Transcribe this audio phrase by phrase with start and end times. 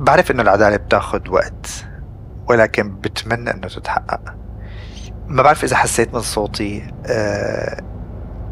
[0.00, 1.84] بعرف إنه العدالة بتاخد وقت
[2.48, 4.34] ولكن بتمنى إنه تتحقق.
[5.26, 7.82] ما بعرف إذا حسيت من صوتي آه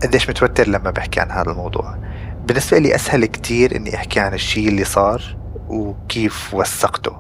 [0.03, 1.99] قديش متوتر لما بحكي عن هذا الموضوع.
[2.47, 5.37] بالنسبة لي أسهل كتير إني أحكي عن الشيء اللي صار
[5.69, 7.17] وكيف وثقته.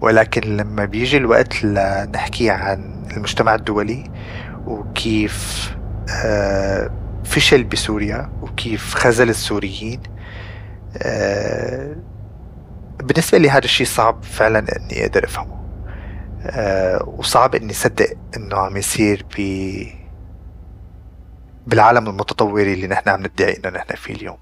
[0.00, 4.10] ولكن لما بيجي الوقت لنحكي عن المجتمع الدولي
[4.66, 5.70] وكيف
[6.24, 6.90] آه
[7.24, 10.00] فشل بسوريا وكيف خذل السوريين
[10.96, 11.96] آه
[13.08, 15.58] بالنسبة لي هذا الشيء صعب فعلا إني أقدر أفهمه.
[16.42, 19.42] آه وصعب إني أصدق إنه عم يصير ب
[21.66, 24.36] بالعالم المتطور اللي نحن عم ندعي إنه نحن فيه اليوم.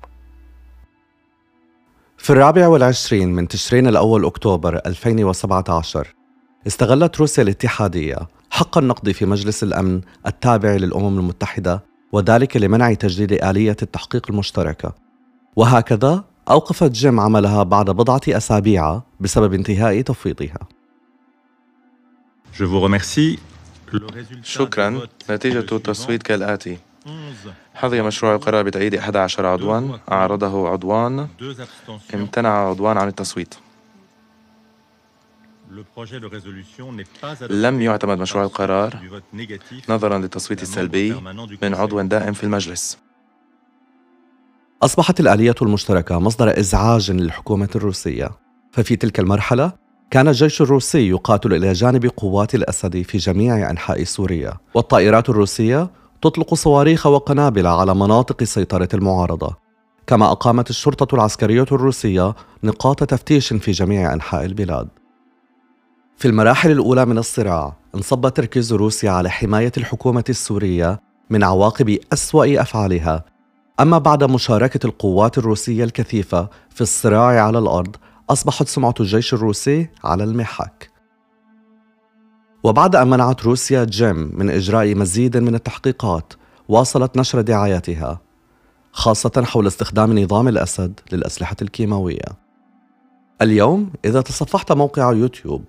[2.18, 6.14] في الرابع والعشرين من تشرين الأول أكتوبر 2017
[6.66, 8.16] استغلت روسيا الاتحادية
[8.50, 14.94] حق النقد في مجلس الأمن التابع للأمم المتحدة وذلك لمنع تجديد آلية التحقيق المشتركة.
[15.56, 20.58] وهكذا أوقفت جيم عملها بعد بضعة أسابيع بسبب انتهاء تفويضها.
[24.42, 25.00] شكرا.
[25.30, 26.78] نتيجة التصويت كالآتي.
[27.74, 29.96] حظي مشروع القرار بتأييد 11 عضوا.
[30.12, 31.28] أعرضه عضوان
[32.14, 33.54] امتنع عضوان عن التصويت.
[37.50, 38.96] لم يعتمد مشروع القرار
[39.88, 41.14] نظرا للتصويت السلبي
[41.62, 42.98] من عضو دائم في المجلس.
[44.82, 48.30] أصبحت الآلية المشتركة مصدر إزعاج للحكومة الروسية.
[48.72, 49.72] ففي تلك المرحلة
[50.10, 54.52] كان الجيش الروسي يقاتل إلى جانب قوات الأسد في جميع أنحاء سوريا.
[54.74, 55.90] والطائرات الروسية
[56.22, 59.56] تطلق صواريخ وقنابل على مناطق سيطرة المعارضة.
[60.06, 64.88] كما أقامت الشرطة العسكرية الروسية نقاط تفتيش في جميع أنحاء البلاد.
[66.16, 72.60] في المراحل الأولى من الصراع انصب تركيز روسيا على حماية الحكومة السورية من عواقب أسوأ
[72.60, 73.35] أفعالها
[73.80, 77.96] أما بعد مشاركة القوات الروسية الكثيفة في الصراع على الأرض
[78.30, 80.90] أصبحت سمعة الجيش الروسي على المحك.
[82.64, 86.32] وبعد أن منعت روسيا جيم من إجراء مزيد من التحقيقات
[86.68, 88.20] واصلت نشر دعاياتها
[88.92, 92.46] خاصة حول استخدام نظام الأسد للأسلحة الكيماوية.
[93.42, 95.64] اليوم إذا تصفحت موقع يوتيوب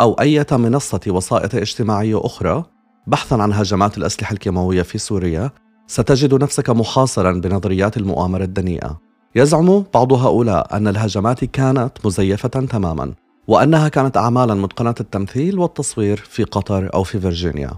[0.00, 2.64] أو أي منصة وسائط اجتماعية أخرى
[3.06, 5.50] بحثا عن هجمات الأسلحة الكيماوية في سوريا
[5.92, 9.00] ستجد نفسك محاصرا بنظريات المؤامرة الدنيئة.
[9.34, 13.14] يزعم بعض هؤلاء أن الهجمات كانت مزيفة تماما
[13.48, 17.70] وأنها كانت أعمالا متقنة التمثيل والتصوير في قطر أو في فيرجينيا.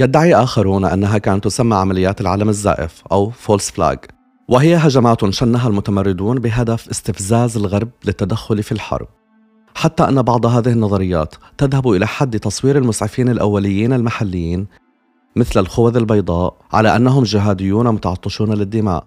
[0.00, 3.98] يدعي آخرون أنها كانت تسمى عمليات العلم الزائف أو فولس فلاج
[4.48, 9.06] وهي هجمات شنها المتمردون بهدف استفزاز الغرب للتدخل في الحرب.
[9.74, 14.66] حتى أن بعض هذه النظريات تذهب إلى حد تصوير المسعفين الأوليين المحليين
[15.36, 19.06] مثل الخوذ البيضاء على أنهم جهاديون متعطشون للدماء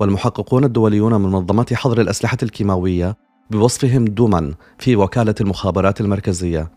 [0.00, 3.16] والمحققون الدوليون من منظمة حظر الأسلحة الكيماوية
[3.50, 6.70] بوصفهم دوما في وكالة المخابرات المركزية.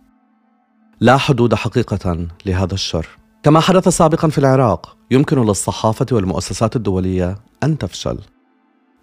[1.00, 3.08] لا حدود حقيقة لهذا الشر.
[3.44, 8.18] كما حدث سابقا في العراق يمكن للصحافة والمؤسسات الدولية أن تفشل.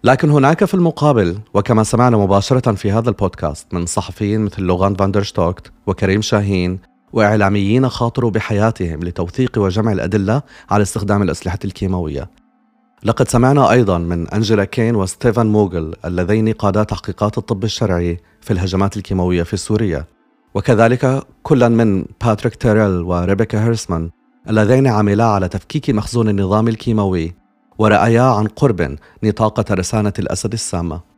[0.03, 5.71] لكن هناك في المقابل وكما سمعنا مباشرة في هذا البودكاست من صحفيين مثل لوغان فاندرشتوكت
[5.87, 6.79] وكريم شاهين
[7.13, 12.29] وإعلاميين خاطروا بحياتهم لتوثيق وجمع الأدلة على استخدام الأسلحة الكيماوية.
[13.03, 18.97] لقد سمعنا أيضا من أنجيلا كين وستيفان موغل اللذين قادا تحقيقات الطب الشرعي في الهجمات
[18.97, 20.05] الكيماوية في سوريا.
[20.53, 24.09] وكذلك كلا من باتريك تيريل وريبيكا هيرسمان
[24.49, 27.35] اللذين عملا على تفكيك مخزون النظام الكيماوي
[27.79, 31.10] ورأيا عن قرب نطاق ترسانة الأسد السامة.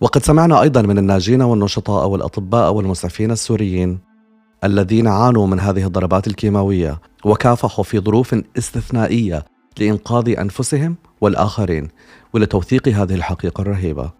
[0.00, 3.98] وقد سمعنا أيضا من الناجين والنشطاء والأطباء والمسعفين السوريين
[4.64, 9.44] الذين عانوا من هذه الضربات الكيماوية وكافحوا في ظروف استثنائية
[9.78, 11.88] لإنقاذ أنفسهم والآخرين
[12.32, 14.10] ولتوثيق هذه الحقيقة الرهيبة.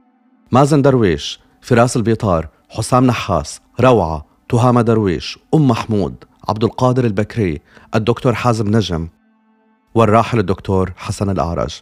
[0.53, 6.15] مازن درويش فراس البيطار حسام نحاس روعة تهامة درويش أم محمود
[6.49, 7.61] عبد القادر البكري
[7.95, 9.09] الدكتور حازم نجم
[9.95, 11.81] والراحل الدكتور حسن الأعرج.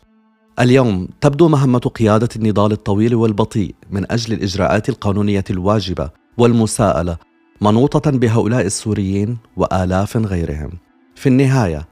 [0.61, 7.17] اليوم تبدو مهمة قيادة النضال الطويل والبطيء من أجل الإجراءات القانونية الواجبة والمساءلة
[7.61, 10.71] منوطة بهؤلاء السوريين وآلاف غيرهم.
[11.15, 11.89] في النهاية،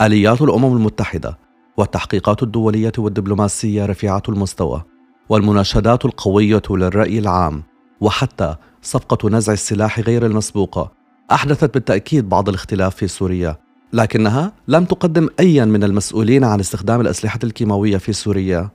[0.00, 1.38] آليات الأمم المتحدة
[1.76, 4.82] والتحقيقات الدولية والدبلوماسية رفيعة المستوى،
[5.28, 7.62] والمناشدات القوية للرأي العام،
[8.00, 10.92] وحتى صفقة نزع السلاح غير المسبوقة،
[11.32, 13.56] أحدثت بالتأكيد بعض الاختلاف في سوريا،
[13.94, 18.70] لكنها لم تقدم أيا من المسؤولين عن استخدام الأسلحة الكيماوية في سوريا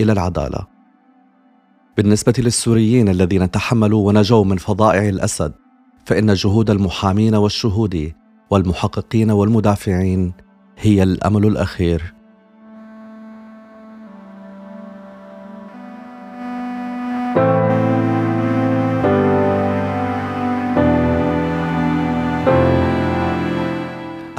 [0.00, 0.66] إلى العدالة.
[1.96, 5.52] بالنسبة للسوريين الذين تحملوا ونجوا من فظائع الأسد
[6.04, 8.12] فإن جهود المحامين والشهود
[8.50, 10.32] والمحققين والمدافعين
[10.78, 12.14] هي الأمل الأخير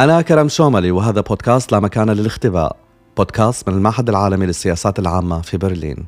[0.01, 2.75] أنا كرم شوملي وهذا بودكاست لا مكان للاختباء.
[3.17, 6.05] بودكاست من المعهد العالمي للسياسات العامة في برلين.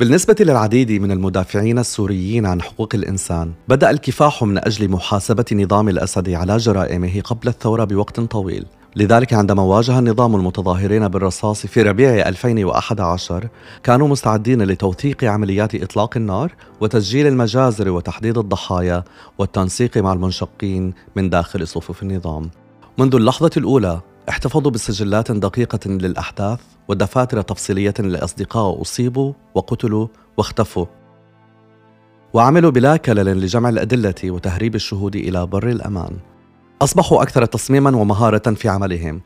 [0.00, 6.30] بالنسبة للعديد من المدافعين السوريين عن حقوق الإنسان بدأ الكفاح من أجل محاسبة نظام الأسد
[6.30, 8.66] على جرائمه قبل الثورة بوقت طويل.
[8.96, 13.48] لذلك عندما واجه النظام المتظاهرين بالرصاص في ربيع 2011
[13.82, 19.04] كانوا مستعدين لتوثيق عمليات إطلاق النار وتسجيل المجازر وتحديد الضحايا
[19.38, 22.50] والتنسيق مع المنشقين من داخل صفوف النظام.
[22.98, 30.06] منذ اللحظة الأولى احتفظوا بسجلات دقيقة للأحداث ودفاتر تفصيلية لأصدقاء أصيبوا وقتلوا
[30.36, 30.86] واختفوا.
[32.32, 36.16] وعملوا بلا كلل لجمع الأدلة وتهريب الشهود إلى بر الأمان.
[36.82, 39.20] أصبحوا أكثر تصميما ومهارة في عملهم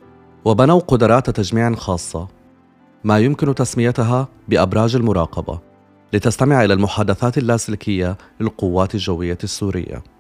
[0.45, 2.29] وبنوا قدرات تجميع خاصة
[3.05, 5.61] ما يمكن تسميتها بأبراج المراقبة
[6.13, 10.12] لتستمع إلى المحادثات اللاسلكية للقوات الجوية السورية.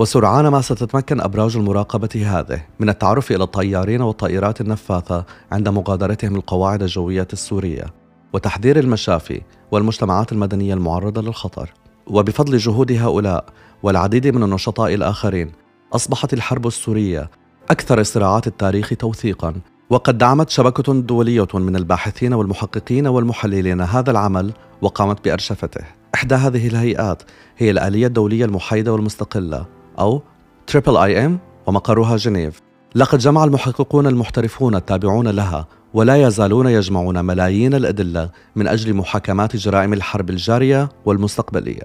[0.00, 6.82] وسرعان ما ستتمكن أبراج المراقبة هذه من التعرف إلى الطيارين والطائرات النفاثة عند مغادرتهم القواعد
[6.82, 7.84] الجوية السورية
[8.32, 11.72] وتحذير المشافي والمجتمعات المدنية المعرضة للخطر.
[12.06, 13.44] وبفضل جهود هؤلاء
[13.82, 15.52] والعديد من النشطاء الآخرين
[15.92, 17.30] أصبحت الحرب السورية
[17.70, 19.54] أكثر صراعات التاريخ توثيقا
[19.90, 24.52] وقد دعمت شبكة دولية من الباحثين والمحققين والمحللين هذا العمل
[24.82, 25.84] وقامت بأرشفته.
[26.14, 27.22] إحدى هذه الهيئات
[27.58, 30.22] هي الآلية الدولية المحايدة والمستقلة أو
[30.66, 32.60] Triple IM ومقرها جنيف.
[32.94, 39.92] لقد جمع المحققون المحترفون التابعون لها ولا يزالون يجمعون ملايين الأدلة من أجل محاكمات جرائم
[39.92, 41.84] الحرب الجارية والمستقبلية.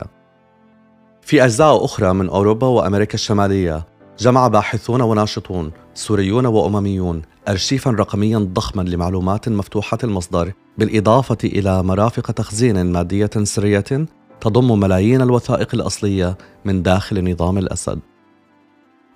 [1.21, 3.85] في أجزاء أخرى من أوروبا وأمريكا الشمالية
[4.19, 12.91] جمع باحثون وناشطون سوريون وأمميون أرشيفا رقميا ضخما لمعلومات مفتوحة المصدر بالإضافة إلى مرافق تخزين
[12.91, 14.05] مادية سرية
[14.41, 17.99] تضم ملايين الوثائق الأصلية من داخل نظام الأسد.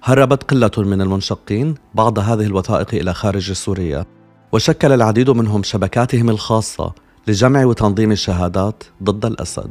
[0.04, 4.06] هربت قلة من المنشقين بعض هذه الوثائق إلى خارج سوريا
[4.52, 6.94] وشكل العديد منهم شبكاتهم الخاصة
[7.28, 9.70] لجمع وتنظيم الشهادات ضد الأسد.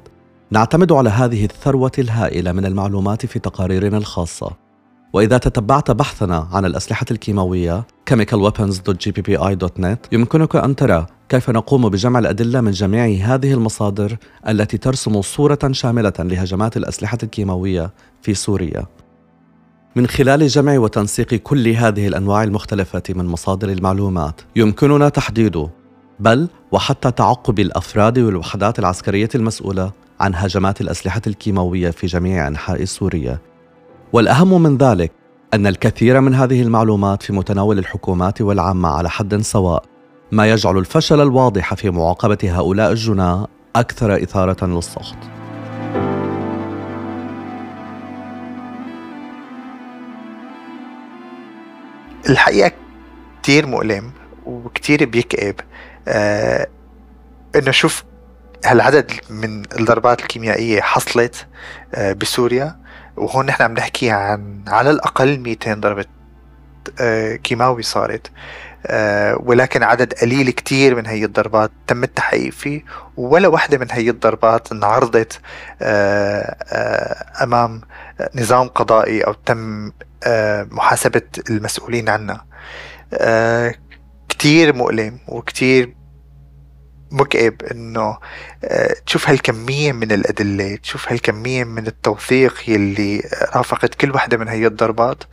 [0.50, 4.68] نعتمد على هذه الثروة الهائلة من المعلومات في تقاريرنا الخاصة.
[5.12, 12.70] وإذا تتبعت بحثنا عن الأسلحة الكيماوية chemicalweapons.gppi.net يمكنك أن ترى كيف نقوم بجمع الأدلة من
[12.70, 14.16] جميع هذه المصادر
[14.48, 17.90] التي ترسم صورة شاملة لهجمات الأسلحة الكيماوية
[18.22, 18.86] في سوريا.
[19.96, 25.68] من خلال جمع وتنسيق كل هذه الأنواع المختلفة من مصادر المعلومات يمكننا تحديد
[26.20, 33.38] بل وحتى تعقب الأفراد والوحدات العسكرية المسؤولة عن هجمات الأسلحة الكيماوية في جميع أنحاء سوريا
[34.12, 35.12] والأهم من ذلك
[35.54, 39.97] أن الكثير من هذه المعلومات في متناول الحكومات والعامة على حد سواء
[40.32, 45.16] ما يجعل الفشل الواضح في معاقبة هؤلاء الجناة أكثر إثارة للسخط.
[52.28, 52.72] الحقيقة
[53.42, 54.12] كتير مؤلم
[54.46, 55.54] وكتير بيكئب.
[56.08, 56.66] آه
[57.56, 58.04] إنه شوف
[58.64, 61.46] هالعدد من الضربات الكيميائية حصلت
[61.94, 62.76] آه بسوريا؟
[63.16, 66.04] وهون نحن عم نحكي عن على الأقل 200 ضربة
[67.00, 68.30] آه كيماوي صارت.
[69.40, 72.84] ولكن عدد قليل كتير من هي الضربات تم التحقيق فيه
[73.16, 75.40] ولا واحدة من هي الضربات انعرضت
[75.82, 76.56] آه،
[77.42, 77.80] أمام
[78.34, 79.92] نظام قضائي أو تم
[80.70, 82.44] محاسبة المسؤولين عنها.
[84.28, 85.94] كتير مؤلم وكتير
[87.10, 88.18] مكئب إنه
[89.06, 93.22] تشوف هالكمية من الأدلة تشوف هالكمية من التوثيق يلي
[93.56, 95.24] رافقت كل واحدة من هي الضربات.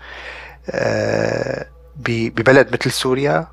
[1.97, 3.47] ببلد مثل سوريا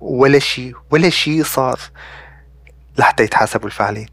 [0.00, 1.80] ولا شيء ولا شيء صار
[2.98, 4.08] لحتى يتحاسبوا الفاعلين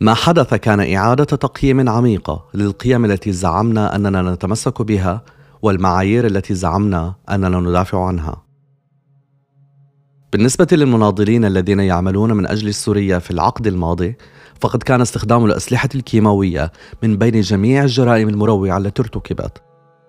[0.00, 5.22] ما حدث كان إعادة تقييم عميقة للقيم التي زعمنا أننا نتمسك بها
[5.62, 8.42] والمعايير التي زعمنا أننا ندافع عنها.
[10.32, 14.16] بالنسبة للمناضلين الذين يعملون من أجل سوريا في العقد الماضي،
[14.60, 19.62] فقد كان استخدام الأسلحة الكيماوية من بين جميع الجرائم المروعة التي ارتكبت،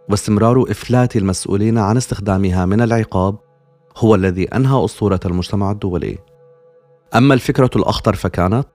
[0.10, 3.36] واستمرار إفلات المسؤولين عن استخدامها من العقاب
[3.98, 6.18] هو الذي أنهى أسطورة المجتمع الدولي.
[7.16, 8.68] أما الفكرة الأخطر فكانت؟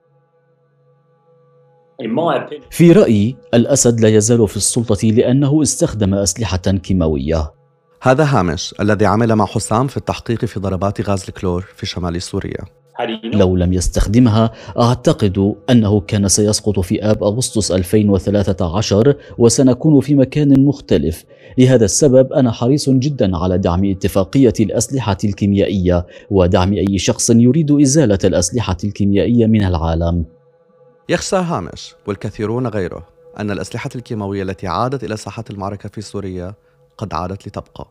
[2.69, 7.53] في رأيي الأسد لا يزال في السلطة لأنه استخدم أسلحة كيماوية.
[8.01, 12.82] هذا هامش الذي عمل مع حسام في التحقيق في ضربات غاز الكلور في شمال سوريا.
[13.23, 21.25] لو لم يستخدمها أعتقد أنه كان سيسقط في آب أغسطس 2013 وسنكون في مكان مختلف.
[21.57, 28.19] لهذا السبب أنا حريص جدا على دعم اتفاقية الأسلحة الكيميائية ودعم أي شخص يريد إزالة
[28.23, 30.25] الأسلحة الكيميائية من العالم.
[31.09, 33.07] يخشى هامش والكثيرون غيره
[33.39, 36.53] أن الأسلحة الكيماوية التي عادت إلى ساحة المعركة في سوريا
[36.97, 37.87] قد عادت لتبقى.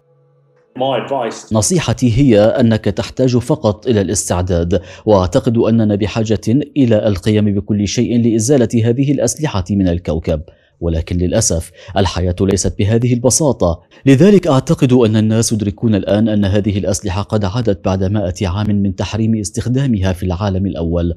[1.53, 6.41] نصيحتي هي أنك تحتاج فقط إلى الاستعداد وأعتقد أننا بحاجة
[6.77, 10.43] إلى القيام بكل شيء لإزالة هذه الأسلحة من الكوكب.
[10.81, 13.81] ولكن للأسف الحياة ليست بهذه البساطة.
[14.07, 18.95] لذلك أعتقد أن الناس يدركون الآن أن هذه الأسلحة قد عادت بعد مائة عام من
[18.95, 21.15] تحريم استخدامها في العالم الأول.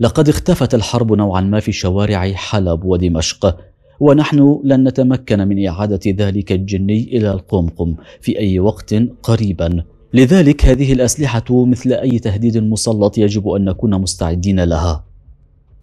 [0.00, 3.56] لقد اختفت الحرب نوعا ما في شوارع حلب ودمشق.
[4.00, 9.84] ونحن لن نتمكن من إعادة ذلك الجني إلى القمقم في أي وقت قريبا.
[10.14, 15.04] لذلك هذه الأسلحة مثل أي تهديد مسلط يجب أن نكون مستعدين لها.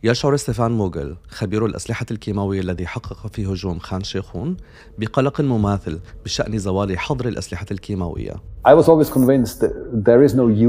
[0.03, 4.57] يشعر ستيفان موغل خبير الأسلحة الكيماوية الذي حقق في هجوم خان شيخون
[4.97, 8.33] بقلق مماثل بشأن زوال حظر الأسلحة الكيماوية.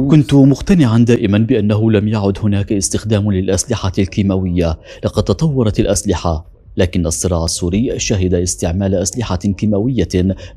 [0.08, 6.46] كنت مقتنعا دائما بأنه لم يعد هناك استخدام للأسلحة الكيماوية لقد تطورت الأسلحة.
[6.76, 10.08] لكن الصراع السوري شهد استعمال أسلحة كيماوية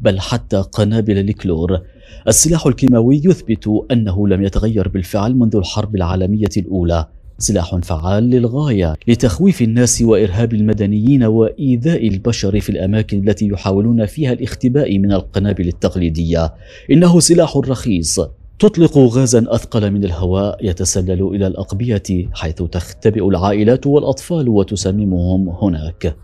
[0.01, 1.81] بل حتى قنابل الكلور
[2.27, 7.05] السلاح الكيماوي يثبت أنه لم يتغير بالفعل منذ الحرب العالمية الأولى.
[7.37, 14.99] سلاح فعال للغاية لتخويف الناس وإرهاب المدنيين وإيذاء البشر في الأماكن التي يحاولون فيها الاختباء
[14.99, 16.53] من القنابل التقليدية.
[16.91, 18.19] إنه سلاح رخيص.
[18.59, 26.15] تطلق غازا أثقل من الهواء يتسلل إلى الأقبية حيث تختبئ العائلات والأطفال وتسممهم هناك.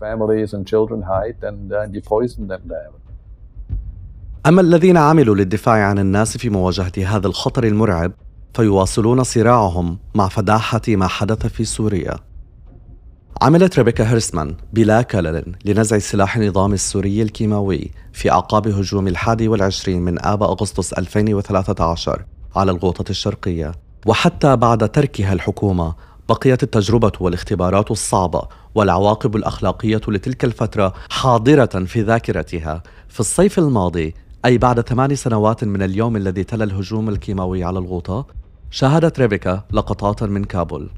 [4.46, 8.12] أما الذين عملوا للدفاع عن الناس في مواجهة هذا الخطر المرعب
[8.54, 12.16] فيواصلون صراعهم مع فداحه ما حدث في سوريا.
[13.40, 20.02] عملت ريبيكا هيرسمان بلا كلل لنزع سلاح النظام السوري الكيماوي في أعقاب هجوم الحادي والعشرين
[20.02, 22.24] من آب أغسطس 2013
[22.56, 23.72] على الغوطة الشرقية.
[24.06, 25.94] وحتى بعد تركها الحكومة
[26.28, 28.42] بقيت التجربة والاختبارات الصعبة
[28.74, 32.82] والعواقب الأخلاقية لتلك الفترة حاضرة في ذاكرتها.
[33.08, 38.26] في الصيف الماضي أي بعد ثمان سنوات من اليوم الذي تلا الهجوم الكيماوي على الغوطة
[38.70, 40.90] شاهدت ريبيكا لقطات من كابول.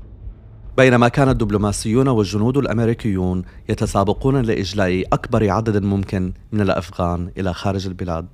[0.76, 8.26] بينما كان الدبلوماسيون والجنود الأمريكيون يتسابقون لإجلاء أكبر عدد ممكن من الأفغان إلى خارج البلاد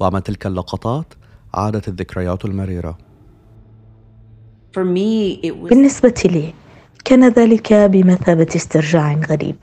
[0.00, 1.14] ومع تلك اللقطات
[1.54, 2.98] عادت الذكريات المريرة.
[5.70, 6.54] بالنسبة لي
[7.04, 9.56] كان ذلك بمثابة استرجاع غريب.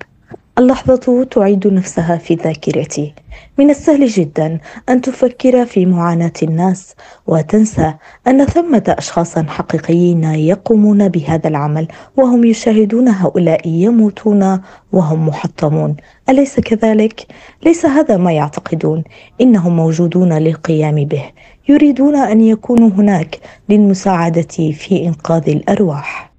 [0.57, 3.13] اللحظة تعيد نفسها في ذاكرتي.
[3.57, 4.59] من السهل جدا
[4.89, 6.95] أن تفكر في معاناة الناس
[7.27, 7.93] وتنسى
[8.27, 15.95] أن ثمة أشخاصا حقيقيين يقومون بهذا العمل وهم يشاهدون هؤلاء يموتون وهم محطمون.
[16.29, 17.27] أليس كذلك؟
[17.63, 19.03] ليس هذا ما يعتقدون.
[19.41, 21.23] إنهم موجودون للقيام به.
[21.69, 26.33] يريدون أن يكونوا هناك للمساعدة في إنقاذ الأرواح.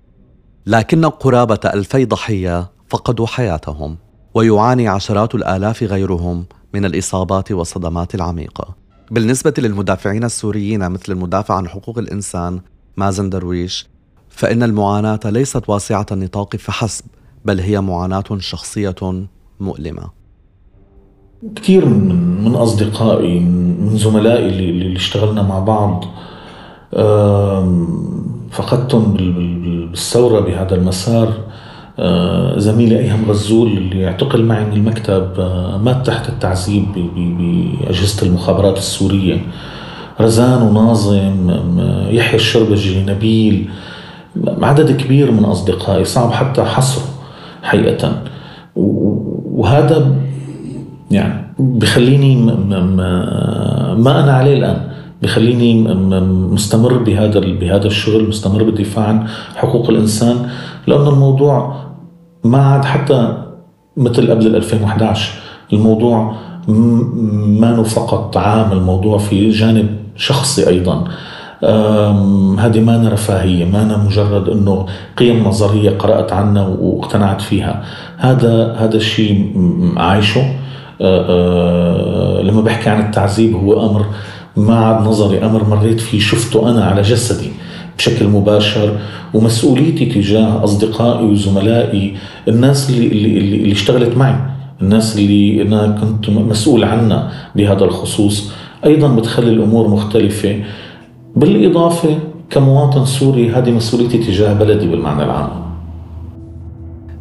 [0.67, 4.06] لكن قرابة ألفي ضحية فقدوا حياتهم.
[4.37, 8.75] ويعاني عشرات الآلاف غيرهم من الإصابات والصدمات العميقة.
[9.11, 12.61] بالنسبة للمدافعين السوريين مثل المدافع عن حقوق الإنسان
[12.97, 13.89] مازن درويش
[14.29, 17.05] فإن المعاناة ليست واسعة النطاق فحسب
[17.45, 19.27] بل هي معاناة شخصية
[19.61, 20.11] مؤلمة.
[21.57, 26.05] كثير من من أصدقائي من زملائي اللي, اللي اشتغلنا مع بعض
[28.51, 31.47] فقدتهم بالثورة بهذا المسار
[32.57, 36.85] زميلي أيهم غزول اللي اعتقل معي من المكتب آه، مات تحت التعذيب
[37.17, 39.41] بأجهزة المخابرات السورية.
[40.21, 41.51] رزان وناظم
[42.11, 43.69] يحيى الشربجي نبيل
[44.63, 47.05] عدد كبير من أصدقائي صعب حتى حصره
[47.63, 48.23] حقيقة.
[48.77, 50.17] وهذا
[51.11, 52.37] يعني بخليني
[53.97, 54.81] ما أنا عليه الآن
[55.23, 55.95] بخليني
[56.53, 60.49] مستمر بهذا بهذا الشغل مستمر بالدفاع عن حقوق الإنسان
[60.87, 61.86] لأنه الموضوع
[62.47, 63.37] ما عاد حتى
[63.97, 65.33] مثل قبل 2011
[65.73, 66.35] الموضوع
[66.69, 71.05] ما فقط عام الموضوع في جانب شخصي أيضا.
[72.59, 74.87] هذه ما رفاهيه ما مجرد إنه
[75.17, 77.83] قيم نظرية قرأت عنها واقتنعت فيها.
[78.17, 79.53] هذا هذا الشيء
[79.97, 80.41] عايشه.
[82.43, 84.07] لما بحكي عن التعذيب هو أمر
[84.57, 87.51] ما عاد نظري أمر مريت فيه شفته أنا على جسدي.
[87.99, 88.99] بشكل مباشر
[89.35, 92.17] ومسؤوليتي تجاه أصدقائي وزملائي
[92.49, 94.37] الناس اللي اللي اللي اشتغلت معي
[94.83, 98.53] الناس اللي أنا كنت مسؤول عنها بهذا الخصوص.
[98.85, 100.65] أيضا بتخلي الأمور مختلفة.
[101.37, 102.19] بالإضافة
[102.51, 105.51] كمواطن سوري هذه مسؤوليتي تجاه بلدي بالمعنى العام.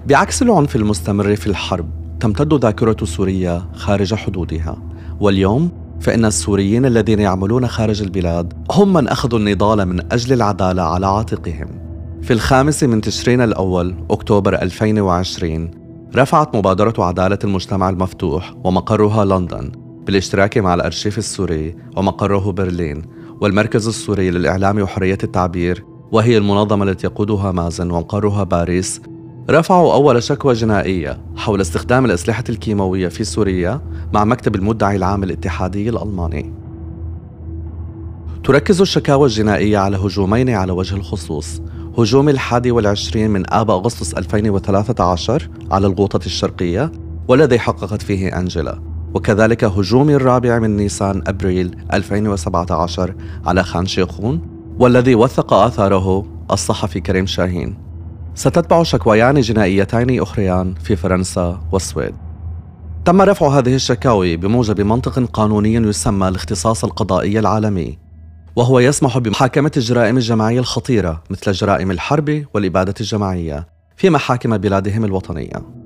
[0.07, 1.85] بعكس العنف المستمر في الحرب
[2.19, 4.77] تمتد ذاكرة سوريا خارج حدودها.
[5.19, 11.07] واليوم فإن السوريين الذين يعملون خارج البلاد هم من أخذوا النضال من أجل العدالة على
[11.07, 11.67] عاتقهم.
[12.21, 15.71] في الخامس من تشرين الأول أكتوبر 2020
[16.15, 19.71] رفعت مبادرة عدالة المجتمع المفتوح ومقرها لندن
[20.05, 23.01] بالاشتراك مع الأرشيف السوري ومقره برلين
[23.41, 29.01] والمركز السوري للإعلام وحرية التعبير وهي المنظمة التي يقودها مازن ومقرها باريس
[29.49, 33.81] رفعوا أول شكوى جنائية حول استخدام الأسلحة الكيماوية في سوريا
[34.13, 36.53] مع مكتب المدعي العام الاتحادي الألماني.
[38.43, 41.61] تركز الشكاوى الجنائية على هجومين على وجه الخصوص.
[41.97, 46.91] هجوم الحادي والعشرين من آب أغسطس 2013 على الغوطة الشرقية
[47.27, 48.81] والذي حققت فيه أنجلا
[49.13, 54.41] وكذلك هجوم الرابع من نيسان أبريل 2017 على خان شيخون
[54.79, 57.84] والذي وثق آثاره الصحفي كريم شاهين.
[58.35, 62.15] ستتبع شكويان جنائيتين أخريان في فرنسا والسويد.
[63.05, 67.97] تم رفع هذه الشكاوي بموجب منطق قانوني يسمى الاختصاص القضائي العالمي
[68.55, 75.84] وهو يسمح بمحاكمة الجرائم الجماعية الخطيرة مثل جرائم الحرب والإبادة الجماعية في محاكم بلادهم الوطنية.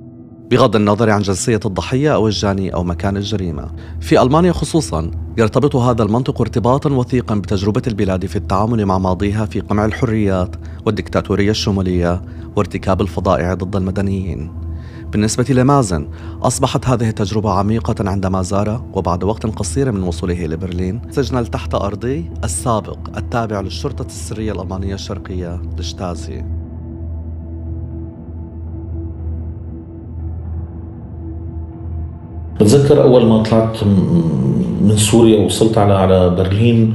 [0.51, 3.71] بغض النظر عن جنسية الضحية أو الجاني أو مكان الجريمة.
[3.99, 9.59] في ألمانيا خصوصا يرتبط هذا المنطق ارتباطا وثيقا بتجربة البلاد في التعامل مع ماضيها في
[9.59, 12.21] قمع الحريات والدكتاتورية الشمولية
[12.55, 14.51] وارتكاب الفظائع ضد المدنيين.
[15.11, 16.07] بالنسبة لمازن
[16.41, 22.31] أصبحت هذه التجربة عميقة عندما زار وبعد وقت قصير من وصوله لبرلين سجن التحت أرضي
[22.43, 26.58] السابق التابع للشرطة السرية الألمانية الشرقية لشتازي.
[32.59, 33.77] بتذكر أول ما طلعت
[34.81, 36.93] من سوريا ووصلت على على برلين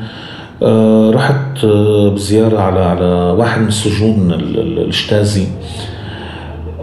[0.63, 3.05] آه، رحت آه، بزيارة على على
[3.39, 4.33] واحد من السجون
[4.89, 5.47] الشتازي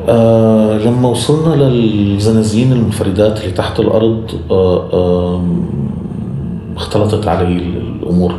[0.10, 4.32] آه لما وصلنا للزنازين المنفردات اللي تحت الأرض
[6.76, 8.34] اختلطت علي الأمور.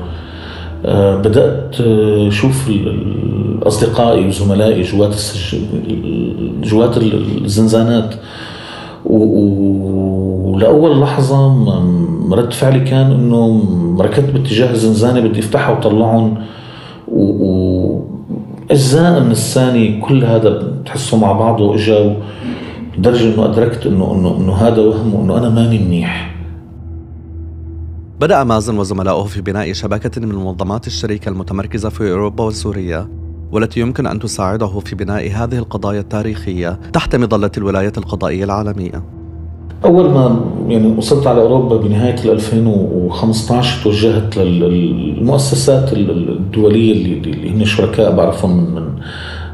[1.25, 1.81] بدأت
[2.29, 2.71] أشوف
[3.62, 5.57] أصدقائي وزملائي جوات السج...
[6.62, 8.14] جوات الزنزانات.
[10.53, 11.55] ولأول لحظة
[12.33, 13.65] رد فعلي كان إنه
[14.01, 16.35] ركضت باتجاه الزنزانه بدي أفتحها وطلعهم
[18.69, 22.17] واجزاء من الثاني كل هذا بتحسه مع بعضه إجا
[22.99, 26.35] لدرجه إنه أدركت انه انه إنه هذا وهم وإنه أنا ماني منيح.
[28.21, 33.09] بدأ مازن وزملائه في بناء شبكة من المنظمات الشريكة المتمركزة في أوروبا وسوريا
[33.53, 39.22] والتي يمكن أن تساعده في بناء هذه القضايا التاريخية تحت مظلة الولاية القضائية العالمية.
[39.85, 48.16] أول ما يعني وصلت على أوروبا بنهاية 2015 توجهت للمؤسسات الدولية اللي, اللي هن شركاء
[48.16, 48.92] بعرفهم من, من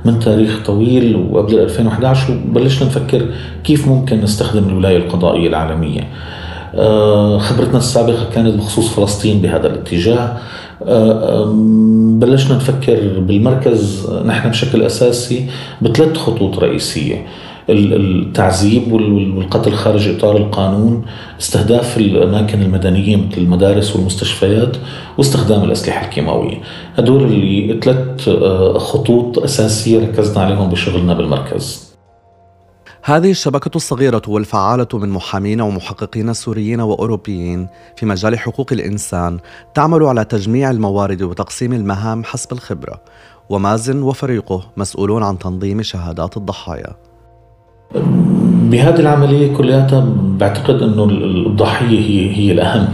[0.05, 3.27] من تاريخ طويل وقبل 2011 وبلشنا نفكر
[3.65, 6.09] كيف ممكن نستخدم الولاية القضائية العالمية.
[6.75, 10.37] آه، خبرتنا السابقة كانت بخصوص فلسطين بهذا الاتجاه.
[10.87, 11.53] آه،
[12.19, 15.47] بلشنا نفكر بالمركز نحن بشكل أساسي
[15.83, 17.27] بثلاث خطوط رئيسية.
[17.71, 21.05] التعذيب والقتل خارج إطار القانون،
[21.41, 24.77] استهداف الأماكن المدنية مثل المدارس والمستشفيات،
[25.19, 26.61] واستخدام الأسلحة الكيماوية.
[26.97, 31.89] هدول اللي ثلاث آه، خطوط أساسية ركزنا عليهم بشغلنا بالمركز.
[33.09, 39.39] هذه الشبكة الصغيرة والفعالة من محامين ومحققين سوريين وأوروبيين في مجال حقوق الإنسان
[39.75, 43.01] تعمل على تجميع الموارد وتقسيم المهام حسب الخبرة
[43.49, 47.08] ومازن وفريقه مسؤولون عن تنظيم شهادات الضحايا
[48.71, 50.07] بهذه العملية كلياتها
[50.39, 51.05] بعتقد أنه
[51.47, 52.89] الضحية هي, هي الأهم.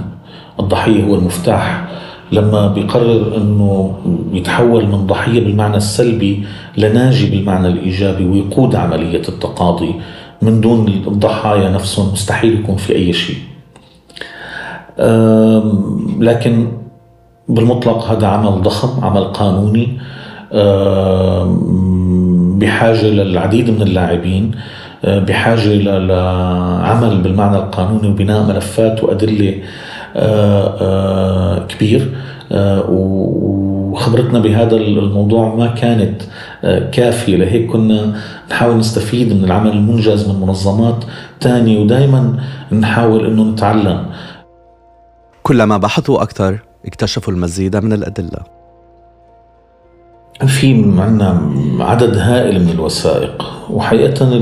[0.61, 1.85] الضحية هو المفتاح.
[2.33, 3.95] لما بيقرر إنه
[4.33, 6.45] يتحول من ضحية بالمعنى السلبي
[6.77, 9.95] لناجي بالمعنى الإيجابي ويقود عملية التقاضي
[10.43, 13.37] من دون الضحايا نفسهم مستحيل يكون في أي شيء.
[16.21, 16.69] لكن
[17.49, 19.99] بالمطلق هذا عمل ضخم عمل قانوني.
[22.59, 24.51] بحاجة للعديد من اللاعبين.
[25.05, 29.63] بحاجة لعمل بالمعنى القانوني وبناء ملفات وأدلة
[30.17, 32.11] آه، آه، كبير
[32.53, 36.23] آه، وخبرتنا بهذا الموضوع ما كانت
[36.93, 37.37] كافية.
[37.37, 38.15] لهيك كنا
[38.51, 41.05] نحاول نستفيد من العمل المنجز من منظمات
[41.41, 42.37] تانية ودائما
[42.73, 44.07] نحاول إنه نتعلم.
[45.43, 48.64] كلما بحثوا أكثر اكتشفوا المزيد من الأدلة.
[50.41, 54.33] في عندنا عدد هائل من الوثائق وحقيقة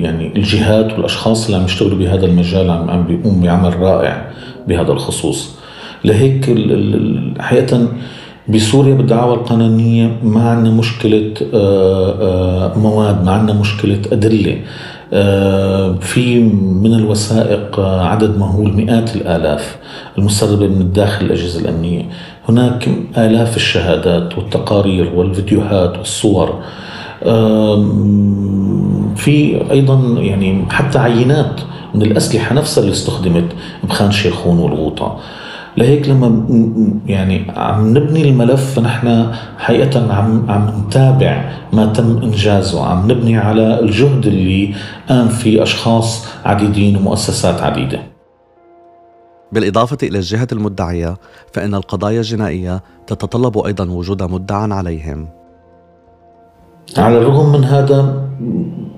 [0.00, 4.30] يعني الجهات والأشخاص اللي عم يشتغلوا بهذا المجال عم بيقوموا بعمل رائع
[4.68, 5.56] بهذا الخصوص.
[6.04, 6.44] لهيك
[7.40, 7.88] حقيقة
[8.48, 14.58] بسوريا بالدعاوى القانونية ما عندنا مشكلة آه، آه، مواد ما عندنا مشكلة أدلة.
[15.12, 16.40] آه، في
[16.82, 19.76] من الوثائق عدد مهول مئات الآلاف
[20.18, 22.04] المسربة من داخل الأجهزة الأمنية.
[22.48, 26.54] هناك آلاف الشهادات والتقارير والفيديوهات والصور.
[29.16, 31.60] في أيضا يعني حتى عينات
[31.94, 33.44] من الأسلحة نفسها اللي استخدمت
[33.84, 35.18] بخان شيخون والغوطة.
[35.76, 36.46] لهيك لما
[37.06, 39.26] يعني عم نبني الملف فنحن
[39.58, 42.84] حقيقة عم عم نتابع ما تم إنجازه.
[42.84, 44.74] عم نبني على الجهد اللي
[45.08, 48.09] قام فيه أشخاص عديدين ومؤسسات عديدة.
[49.52, 51.16] بالإضافة إلى الجهة المدعية
[51.52, 55.28] فإن القضايا الجنائية تتطلب أيضا وجود مدعى عليهم.
[56.98, 58.26] على الرغم من هذا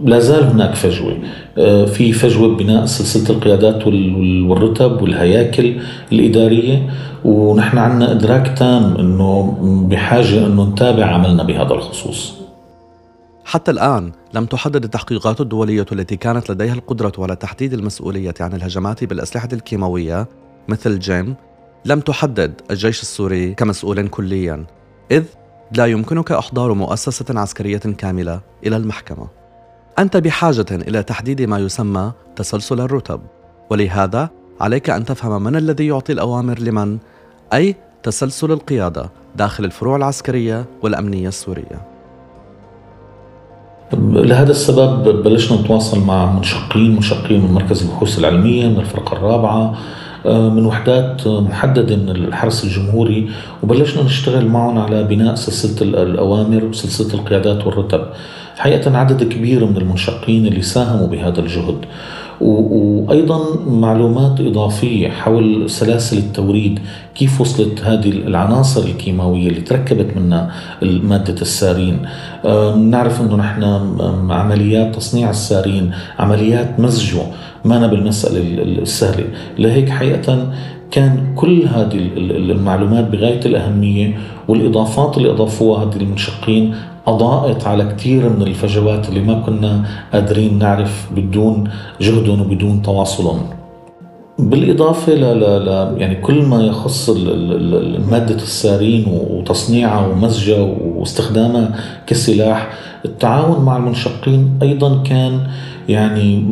[0.05, 1.19] لا زال هناك فجوة.
[1.59, 5.81] آه، في فجوة ببناء سلسلة القيادات والرتب والهياكل
[6.13, 6.91] الإدارية
[7.25, 9.57] ونحن عندنا إدراك تام أنه
[9.91, 12.42] بحاجة أنه نتابع عملنا بهذا الخصوص.
[13.53, 19.05] حتى الآن لم تحدد التحقيقات الدولية التي كانت لديها القدرة على تحديد المسؤولية عن الهجمات
[19.05, 20.29] بالأسلحة الكيماوية
[20.69, 21.35] مثل جيم
[21.85, 24.67] لم تحدد الجيش السوري كمسؤول كليا
[25.11, 25.25] إذ
[25.77, 29.29] لا يمكنك إحضار مؤسسة عسكرية كاملة إلى المحكمة.
[29.99, 33.21] أنت بحاجة إلى تحديد ما يسمى تسلسل الرتب
[33.71, 36.99] ولهذا عليك أن تفهم من الذي يعطي الأوامر لمن؟
[37.53, 41.92] أي تسلسل القيادة داخل الفروع العسكرية والأمنية السورية.
[43.99, 49.75] لهذا السبب بلشنا نتواصل مع منشقين منشقين من مركز البحوث العلمية من الفرقة الرابعة
[50.27, 53.29] من وحدات محددة من الحرس الجمهوري
[53.63, 58.05] وبلشنا نشتغل معهم على بناء سلسلة الأوامر وسلسلة القيادات والرتب.
[58.57, 61.79] حقيقة عدد كبير من المنشقين اللي ساهموا بهذا الجهد.
[62.41, 66.79] وأيضا معلومات إضافية حول سلاسل التوريد
[67.15, 70.51] كيف وصلت هذه العناصر الكيماوية اللي تركبت منها
[70.83, 71.99] مادة السارين.
[72.77, 73.65] نعرف إنه نحن
[74.31, 77.23] عمليات تصنيع السارين عمليات مزجه
[77.65, 79.25] ما بالمسألة السهلة.
[79.59, 80.53] لهيك حقيقه
[80.91, 86.75] كان كل هذه المعلومات بغاية الأهمية والإضافات اللي أضافوها هذه المنشقين
[87.07, 91.71] أضاءت على كثير من الفجوات اللي ما كنا قادرين نعرف بدون
[92.01, 93.41] جهدهم وبدون تواصلهم.
[94.39, 95.43] بالإضافة ل
[95.99, 97.11] يعني كل ما يخص
[98.11, 101.75] مادة السارين وتصنيعها ومزجها واستخدامها
[102.07, 102.71] كسلاح
[103.05, 105.41] التعاون مع المنشقين أيضا كان
[105.93, 106.45] يعني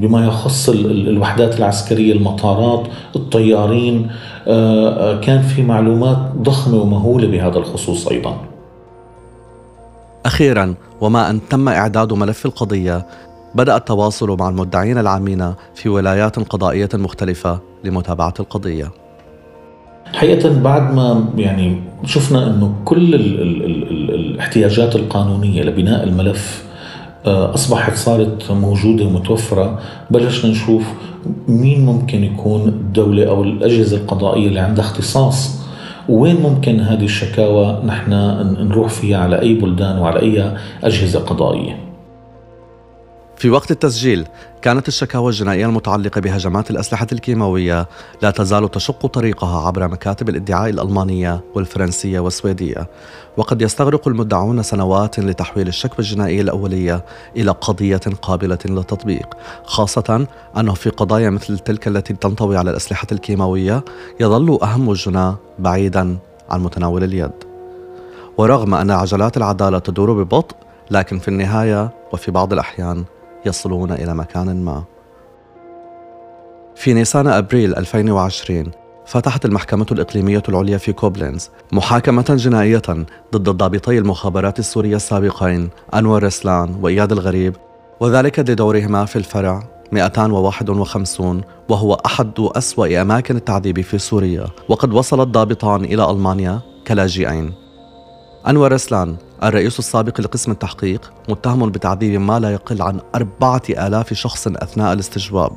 [0.00, 4.10] بما يخص الوحدات العسكرية المطارات الطيارين
[4.46, 8.36] آه، آه، كان في معلومات ضخمة ومهولة بهذا الخصوص أيضاً.
[10.26, 13.06] أخيرا وما أن تم إعداد ملف القضية
[13.54, 18.90] بدأ التواصل مع المدعين العامين في ولايات قضائية مختلفة لمتابعة القضية.
[20.14, 26.64] حقيقة بعد ما يعني شفنا أنه كل ال ال ال الاحتياجات القانونية لبناء الملف
[27.26, 30.82] آه، أصبحت صارت موجودة ومتوفرة بلشنا نشوف
[31.48, 35.64] مين ممكن يكون الدولة أو الأجهزة القضائية اللي عندها اختصاص.
[36.08, 38.10] وين ممكن هذه الشكاوى نحن
[38.60, 41.78] نروح فيها على أي بلدان وعلى أي أجهزة قضائية؟
[43.36, 44.24] في وقت التسجيل
[44.64, 47.88] كانت الشكاوى الجنائية المتعلقة بهجمات الأسلحة الكيماوية
[48.22, 52.88] لا تزال تشق طريقها عبر مكاتب الإدعاء الألمانية والفرنسية والسويدية.
[53.36, 57.04] وقد يستغرق المدعون سنوات لتحويل الشكوى الجنائية الأولية
[57.36, 63.84] إلى قضية قابلة للتطبيق خاصة أنه في قضايا مثل تلك التي تنطوي على الأسلحة الكيماوية
[64.20, 66.18] يظل أهم الجناة بعيدا
[66.50, 67.32] عن متناول اليد.
[68.38, 70.56] ورغم أن عجلات العدالة تدور ببطء
[70.90, 73.04] لكن في النهاية وفي بعض الأحيان
[73.46, 74.84] يصلون إلى مكان ما.
[76.76, 78.70] في نيسان أبريل 2020
[79.06, 82.82] فتحت المحكمة الإقليمية العليا في كوبلينز محاكمة جنائية
[83.34, 87.56] ضد ضابطي المخابرات السورية السابقين أنور رسلان وإياد الغريب
[88.00, 95.84] وذلك لدورهما في الفرع 251 وهو أحد أسوأ أماكن التعذيب في سوريا وقد وصل الضابطان
[95.84, 97.52] إلى ألمانيا كلاجئين
[98.48, 104.46] أنور رسلان الرئيس السابق لقسم التحقيق متهم بتعذيب ما لا يقل عن أربعة آلاف شخص
[104.46, 105.52] أثناء الاستجواب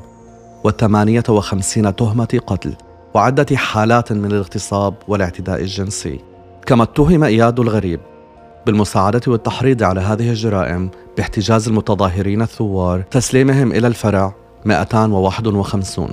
[0.64, 2.74] وثمانية وخمسين تهمة قتل
[3.14, 6.20] وعدة حالات من الاغتصاب والاعتداء الجنسي.
[6.66, 8.00] كما اتهم إياد الغريب
[8.66, 16.08] بالمساعدة والتحريض على هذه الجرائم باحتجاز المتظاهرين الثوار تسليمهم إلى الفرع 251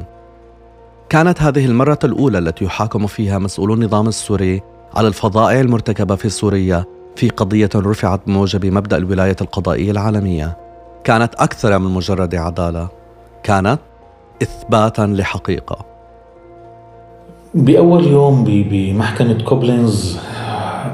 [1.09, 4.61] كانت هذه المرة الأولى التي يحاكم فيها مسؤولو النظام السوري
[4.93, 10.57] على الفظائع المرتكبة في سوريا في قضية رفعت بموجب مبدأ الولاية القضائية العالمية.
[11.03, 12.89] كانت أكثر من مجرد عدالة.
[13.43, 13.79] كانت
[14.41, 15.85] إثباتا لحقيقة.
[17.53, 20.17] بأول يوم بمحكمة كوبلينز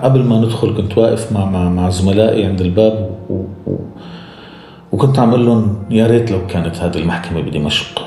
[0.03, 3.33] قبل ما ندخل كنت واقف مع مع, مع زملائي عند الباب و,
[3.67, 3.75] و
[4.91, 8.01] وكنت عم أقول لهم يا ريت لو كانت هذه المحكمة بدمشق.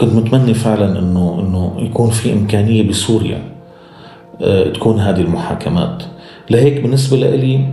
[0.00, 3.42] كنت متمني فعلا انه إنه يكون في إمكانية بسوريا
[4.42, 6.02] آه، تكون هذه المحاكمات.
[6.50, 7.66] لهيك بالنسبة لي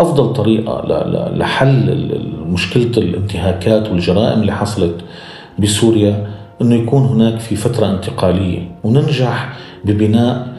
[0.00, 0.84] أفضل طريقة
[1.36, 4.94] لحل مشكلة الانتهاكات والجرائم اللي حصلت
[5.58, 6.26] بسوريا
[6.62, 9.52] إنه يكون هناك في فترة انتقالية وننجح
[9.84, 10.52] ببناء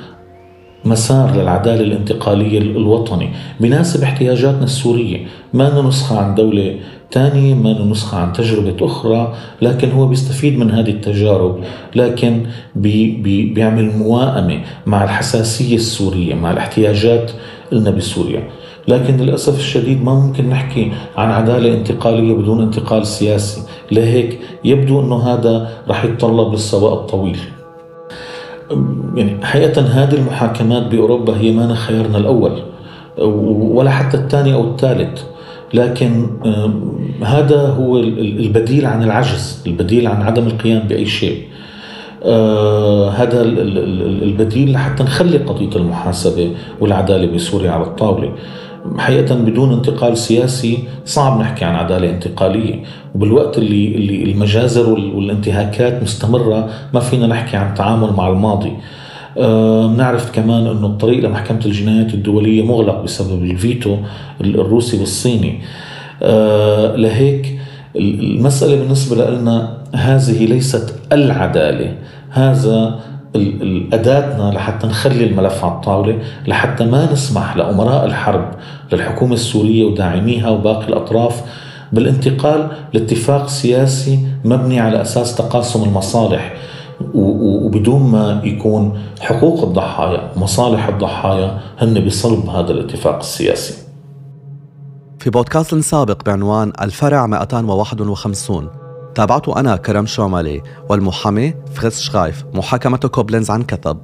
[0.85, 6.79] مسار للعدالة الانتقالية الوطني بناسب احتياجاتنا السورية ما نسخة عن دولة
[7.13, 11.63] ثانية ما نسخة عن تجربة أخرى لكن هو بيستفيد من هذه التجارب
[11.95, 12.45] لكن
[12.75, 17.31] بي بي بيعمل موائمة مع الحساسية السورية مع الاحتياجات
[17.71, 18.43] لنا بسوريا.
[18.87, 23.61] لكن للأسف الشديد ما ممكن نحكي عن عدالة انتقالية بدون انتقال سياسي.
[23.91, 27.37] لهيك يبدو أنه هذا رح يتطلب للسواء الطويل.
[29.15, 32.61] يعني حقيقة هذه المحاكمات بأوروبا هي ما خيارنا الأول
[33.77, 35.32] ولا حتى الثاني أو الثالث.
[35.73, 36.27] لكن
[37.23, 41.43] هذا هو البديل عن العجز البديل عن عدم القيام بأي شيء.
[42.23, 48.31] آه هذا البديل لحتى نخلي قضية المحاسبة والعدالة بسوريا على الطاولة.
[48.97, 52.83] حقيقة بدون انتقال سياسي صعب نحكي عن عدالة انتقالية.
[53.15, 58.71] وبالوقت اللي, اللي المجازر والانتهاكات مستمرة ما فينا نحكي عن تعامل مع الماضي.
[59.37, 63.97] بنعرف آه كمان إنه الطريق لمحكمة الجنايات الدولية مغلق بسبب الفيتو
[64.41, 65.59] الروسي والصيني.
[66.21, 67.59] آه لهيك
[67.95, 71.93] المسألة بالنسبة لنا هذه ليست العدالة.
[72.29, 72.99] هذا
[73.93, 78.51] أداتنا لحتى نخلي الملف على الطاولة لحتى ما نسمح لأمراء الحرب
[78.91, 81.41] للحكومة السورية وداعميها وباقي الأطراف
[81.91, 86.53] بالانتقال لاتفاق سياسي مبني على أساس تقاسم المصالح.
[87.13, 93.73] وبدون ما يكون حقوق الضحايا مصالح الضحايا هن بصلب هذا الاتفاق السياسي.
[95.19, 98.69] في بودكاست سابق بعنوان الفرع 251
[99.15, 103.97] تابعته أنا كرم شومالي والمحامي فريتس شترايف محاكمة كوبلينز عن كثب.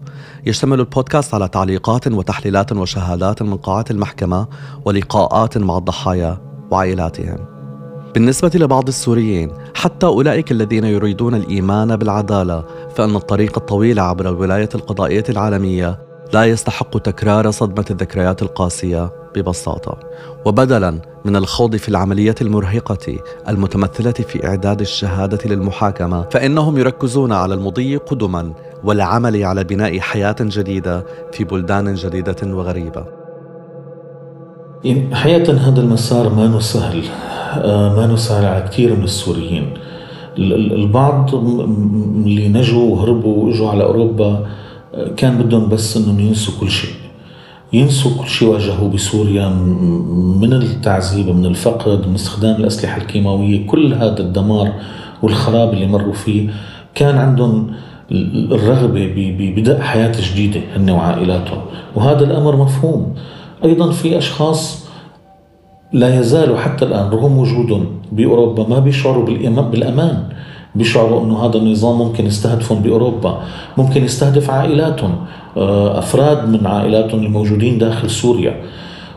[0.45, 4.47] يشتمل البودكاست على تعليقات وتحليلات وشهادات من قاعات المحكمة
[4.85, 6.38] ولقاءات مع الضحايا
[6.71, 7.59] وعائلاتهم.
[8.13, 12.63] بالنسبة لبعض السوريين حتى أولئك الذين يريدون الإيمان بالعدالة
[12.95, 16.00] فإن الطريق الطويل عبر الولاية القضائية العالمية
[16.34, 20.00] لا يستحق تكرار صدمة الذكريات القاسية ببساطة.
[20.45, 27.98] وبدلا من الخوض في العملية المرهقة المتمثلة في إعداد الشهادة للمحاكمة فإنهم يركزون على المضي
[27.98, 33.18] قدما والعمل على بناء حياة جديدة في بلدان جديدة وغريبة.
[35.13, 37.04] حقيقة هذا المسار ما سهل.
[37.54, 39.74] آه، ما سهل على كثير من السوريين.
[40.38, 44.48] البعض اللي نجوا وهربوا وإجوا على أوروبا
[44.96, 46.92] آه، كان بدهم بس إنهم ينسوا كل شيء.
[47.74, 49.50] ينسوا كل شيء واجهوه بسوريا
[50.42, 53.68] من التعذيب من الفقد من استخدام الأسلحة الكيماوية.
[53.68, 54.74] كل هذا الدمار
[55.22, 56.50] والخراب اللي مروا فيه
[56.96, 57.72] كان عندهم
[58.12, 61.62] الرغبة ببدء حياة جديدة هن وعائلاتهم.
[61.96, 63.15] وهذا الأمر مفهوم.
[63.63, 64.89] أيضا في أشخاص
[65.93, 69.26] لا يزالوا حتى الآن رغم وجودهم بأوروبا ما بيشعروا
[69.72, 70.30] بالأمان
[70.76, 73.41] بيشعروا إنه هذا النظام ممكن يستهدفهم بأوروبا،
[73.78, 75.15] ممكن يستهدف عائلاتهم،
[75.58, 78.62] آه، أفراد من عائلاتهم الموجودين داخل سوريا.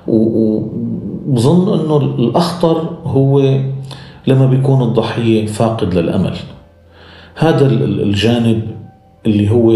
[0.08, 3.40] وبظن إنه الأخطر هو
[4.26, 6.34] لما بيكون الضحية فاقد للأمل.
[7.34, 8.62] هذا الجانب
[9.26, 9.72] اللي هو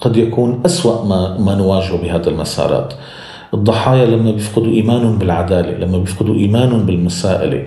[0.00, 2.94] قد يكون أسوأ ما ما نواجهه بهذا المسارات.
[3.54, 7.66] الضحايا لما بيفقدوا إيمانهم بالعدالة، لما بيفقدوا إيمانهم بالمساءلة،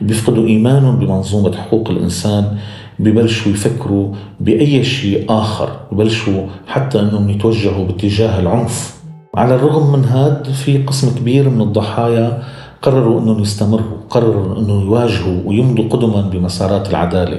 [0.00, 2.56] بيفقدوا إيمانهم بمنظومة حقوق الإنسان
[2.98, 9.00] ببلشوا يفكروا بأي شيء آخر ببلشوا حتى أنهم يتوجهوا باتجاه العنف.
[9.34, 12.42] على الرغم من هذا في قسم كبير من الضحايا
[12.82, 17.38] قرروا أنهم يستمروا قرروا أنهم يواجهوا ويمضوا قدما بمسارات العدالة.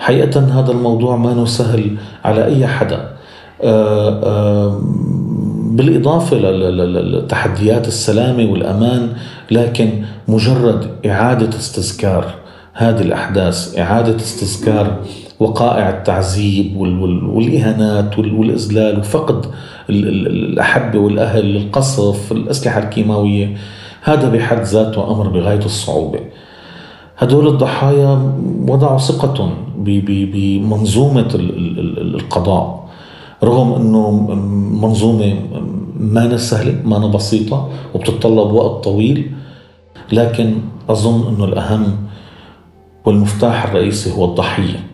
[0.00, 3.20] حقيقة هذا الموضوع ما سهل على أي حدا.
[3.62, 4.80] آه، آه،
[5.80, 9.12] بالإضافة لتحديات السلامة والأمان
[9.50, 9.90] لكن
[10.28, 12.34] مجرد إعادة استذكار
[12.72, 14.96] هذه الأحداث إعادة استذكار
[15.38, 16.76] وقائع التعذيب
[17.34, 19.46] والإهانات والإذلال وفقد
[19.90, 23.56] الأحبة والأهل للقصف الأسلحة الكيماوية
[24.02, 26.20] هذا بحد ذاته أمر بغاية الصعوبة.
[27.18, 28.32] هدول الضحايا
[28.68, 32.80] وضعوا ثقتهم بمنظومة القضاء
[33.44, 34.10] رغم أنه
[34.82, 35.34] منظومة
[36.00, 39.32] ما سهلة ما بسيطة وبتتطلب وقت طويل
[40.12, 42.08] لكن أظن أنه الأهم
[43.04, 44.86] والمفتاح الرئيسي هو الضحية.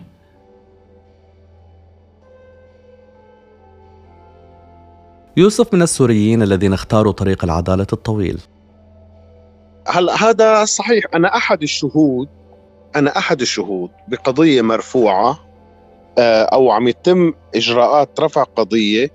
[5.37, 8.39] يوسف من السوريين الذين اختاروا طريق العدالة الطويل.
[9.87, 12.27] هلا هذا صحيح؟ أنا أحد الشهود
[12.95, 15.39] أنا أحد الشهود بقضية مرفوعة
[16.17, 19.11] آه، أو عم يتم إجراءات رفع قضية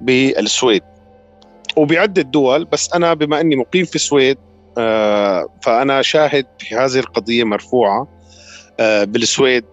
[0.00, 0.82] بالسويد.
[1.76, 4.38] وبعدة دول بس أنا بما أني مقيم في السويد
[4.78, 8.08] آه، فأنا شاهد في هذه القضية مرفوعة
[8.80, 9.64] آه، بالسويد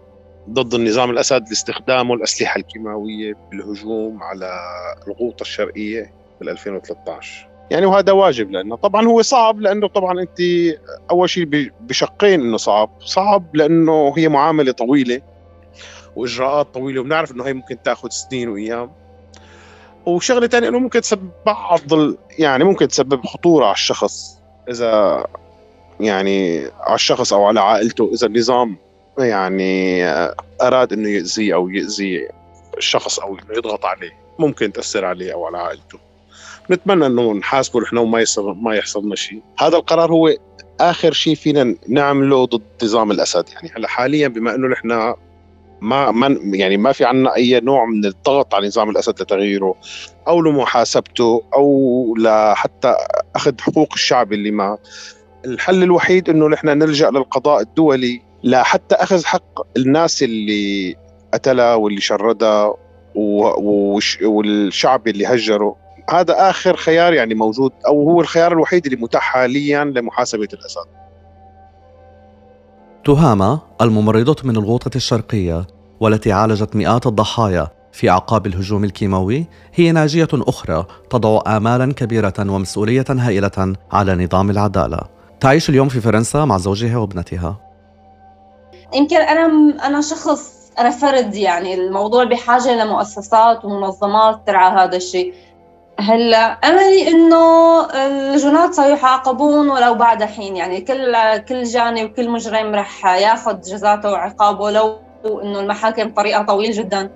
[0.50, 4.60] ضد النظام الأسد لاستخدامه الأسلحة الكيماوية بالهجوم على
[5.08, 10.42] الغوطة الشرقية بال 2013 يعني وهذا واجب لأنه طبعا هو صعب لأنه طبعا أنت
[11.12, 12.90] أول شيء بشقين إنه صعب.
[13.00, 15.22] صعب لأنه هي معاملة طويلة
[16.16, 18.92] وإجراءات طويلة وبنعرف إنه هي ممكن تأخذ سنين وأيام.
[20.08, 21.82] وشغلة ثانية إنه ممكن تسبب بعض
[22.40, 24.38] يعني ممكن تسبب خطورة على الشخص.
[24.70, 25.26] إذا
[26.00, 28.78] يعني على الشخص أو على عائلته إذا النظام
[29.20, 30.06] يعني
[30.62, 32.28] أراد إنه ياذيه أو يأذي
[32.78, 36.00] الشخص أو إنه يضغط عليه ممكن تأثر عليه أو على عائلته.
[36.72, 39.42] نتمنى إنه نحاسبه نحن وما يصير ما يحصل لنا شيء.
[39.60, 40.34] هذا القرار هو
[40.80, 43.46] آخر شيء فينا نعمله ضد نظام الأسد.
[43.54, 45.16] يعني هلا حاليا بما إنه نحن
[45.82, 49.76] ما من يعني ما في عنا أي نوع من الضغط على نظام الأسد لتغييره
[50.28, 52.96] أو لمحاسبته أو لحتى
[53.36, 54.88] أخذ حقوق الشعب اللي مات
[55.46, 60.96] الحل الوحيد إنه نحن نلجأ للقضاء الدولي لحتى أخذ حق الناس اللي
[61.34, 62.74] قتلها واللي شردها
[63.16, 65.76] والشعب اللي هجره.
[66.10, 71.07] هذا آخر خيار يعني موجود أو هو الخيار الوحيد اللي متاح حاليا لمحاسبة الأسد.
[73.08, 75.68] تهامة الممرضة من الغوطة الشرقية
[76.00, 83.06] والتي عالجت مئات الضحايا في أعقاب الهجوم الكيماوي هي ناجية أخرى تضع آمالا كبيرة ومسؤولية
[83.10, 85.00] هائلة على نظام العدالة.
[85.40, 87.58] تعيش اليوم في فرنسا مع زوجها وابنتها.
[88.94, 89.46] يمكن أنا
[89.88, 95.34] أنا شخص أنا فرد يعني الموضوع بحاجة لمؤسسات ومنظمات ترعى هذا الشيء.
[96.00, 100.56] هلا أملي إنه الجنات سيعاقبون ولو بعد حين.
[100.56, 106.72] يعني كل كل جاني وكل مجرم رح ياخذ جزاته وعقابه لو إنه المحاكم طريقة طويل
[106.72, 107.10] جدا.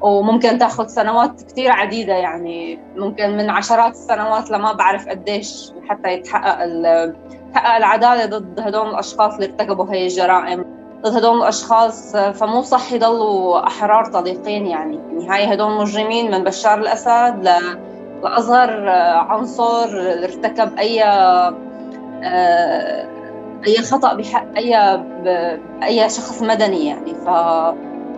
[0.00, 2.80] وممكن تأخذ سنوات كثير عديدة يعني.
[2.96, 6.58] ممكن من عشرات السنوات لما بعرف قديش حتى يتحقق
[7.52, 10.64] تحقق العدالة ضد هدول الأشخاص اللي ارتكبوا هي الجرائم.
[11.02, 14.96] ضد هدول الأشخاص فمو صح يضلوا أحرار طليقين يعني.
[14.96, 17.78] بالنهايه هدول مجرمين من بشار الأسد ل
[18.22, 18.88] لاصغر
[19.28, 19.88] عنصر
[20.24, 21.54] ارتكب أي آه،
[23.66, 24.76] أي خطأ بحق أي
[25.82, 27.14] أي شخص مدني يعني.
[27.14, 27.28] ف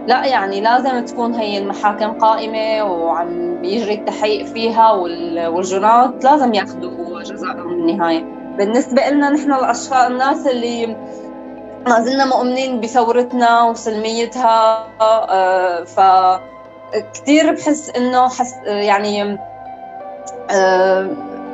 [0.07, 4.93] لا يعني لازم تكون هي المحاكم قائمة وعم بيجري التحقيق فيها
[5.49, 8.25] والجنات لازم ياخذوا جزاءهم بالنهاية
[8.59, 10.87] بالنسبة لنا نحن الأشخاص الناس اللي
[11.87, 16.01] ما زلنا مؤمنين بثورتنا وسلميتها آه، ف
[17.15, 19.39] كثير بحس إنه حس يعني آه،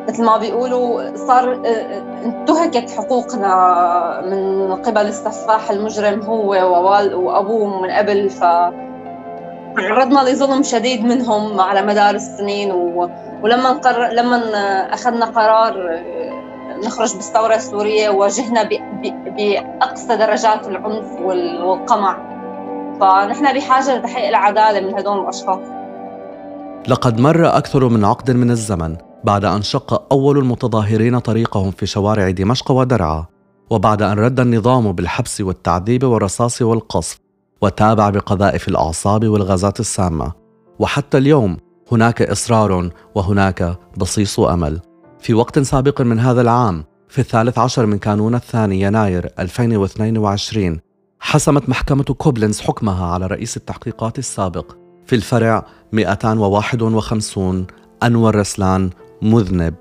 [0.08, 6.48] مثل ما بيقولوا صار آه، آه، انتهكت حقوقنا من قبل السفاح المجرم هو
[7.14, 8.44] وأبوه من قبل ف
[9.76, 13.10] تعرضنا لظلم شديد منهم على مدار السنين و...
[13.42, 14.36] ولما نقرر لما
[14.94, 16.00] أخذنا قرار
[16.84, 18.68] نخرج بالثورة السورية واجهنا ب...
[19.02, 19.34] ب...
[19.36, 22.18] بأقصى درجات العنف والقمع.
[23.00, 25.75] فنحن بحاجة لتحقيق العدالة من هدول الأشخاص.
[26.88, 32.30] لقد مر أكثر من عقد من الزمن بعد أن شق أول المتظاهرين طريقهم في شوارع
[32.30, 33.26] دمشق ودرعا
[33.70, 37.18] وبعد أن رد النظام بالحبس والتعذيب والرصاص والقصف
[37.62, 40.32] وتابع بقذائف الأعصاب والغازات السامة.
[40.78, 41.56] وحتى اليوم
[41.92, 44.80] هناك إصرار وهناك بصيص أمل.
[45.20, 50.80] في وقت سابق من هذا العام في الثالث عشر من كانون الثاني يناير 2022
[51.20, 57.66] حسمت محكمة كوبلنز حكمها على رئيس التحقيقات السابق في الفرع 251
[58.02, 58.90] أنور رسلان
[59.22, 59.74] مذنب.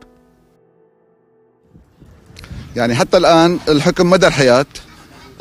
[2.75, 4.65] يعني حتى الآن الحكم مدى الحياة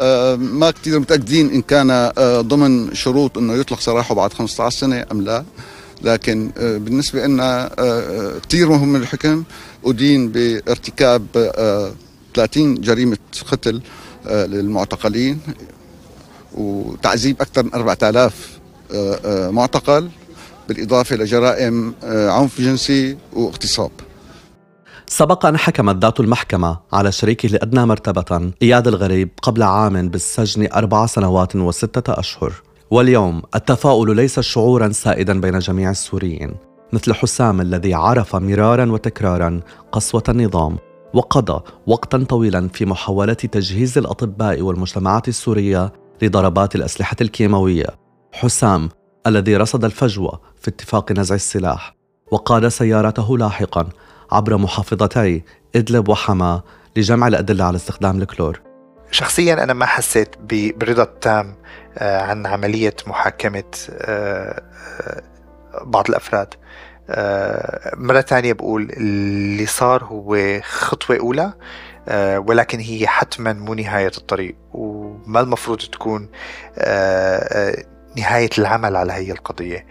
[0.00, 5.06] آه، ما كثير متأكدين إن كان آه، ضمن شروط أنه يطلق سراحه بعد 15 سنة
[5.12, 5.44] أم لا.
[6.02, 7.70] لكن آه، بالنسبة لنا
[8.48, 9.44] كثير مهم من الحكم
[9.84, 11.26] أدين بارتكاب
[12.34, 13.18] 30 جريمة
[13.50, 13.80] قتل
[14.26, 15.40] للمعتقلين
[16.54, 18.53] وتعذيب أكثر من 4000
[19.50, 20.08] معتقل
[20.68, 23.90] بالإضافة لجرائم آه، عنف جنسي واغتصاب.
[25.06, 31.06] سبق أن حكمت ذات المحكمة على شريكه الأدنى مرتبة إياد الغريب قبل عام بالسجن أربع
[31.06, 32.52] سنوات وستة أشهر.
[32.90, 36.54] واليوم التفاؤل ليس شعورا سائدا بين جميع السوريين
[36.92, 39.60] مثل حسام الذي عرف مرارا وتكرارا
[39.92, 40.78] قسوة النظام
[41.14, 48.03] وقضى وقتا طويلا في محاولة تجهيز الأطباء والمجتمعات السورية لضربات الأسلحة الكيماوية.
[48.34, 48.88] حسام
[49.26, 51.94] الذي رصد الفجوة في اتفاق نزع السلاح
[52.30, 53.88] وقاد سيارته لاحقا
[54.32, 55.42] عبر محافظتي
[55.76, 56.62] إدلب وحما
[56.96, 58.60] لجمع الأدلة على استخدام الكلور.
[59.10, 61.56] شخصيا أنا ما حسيت بالرضا التام
[61.98, 64.62] آه، عن عملية محاكمة آه،
[65.00, 65.22] آه،
[65.84, 66.54] بعض الأفراد.
[67.96, 71.52] مرة ثانية بقول اللي صار هو خطوة أولى
[72.48, 76.28] ولكن هي حتما مو نهاية الطريق وما المفروض تكون
[78.16, 79.86] نهاية العمل على هي القضية.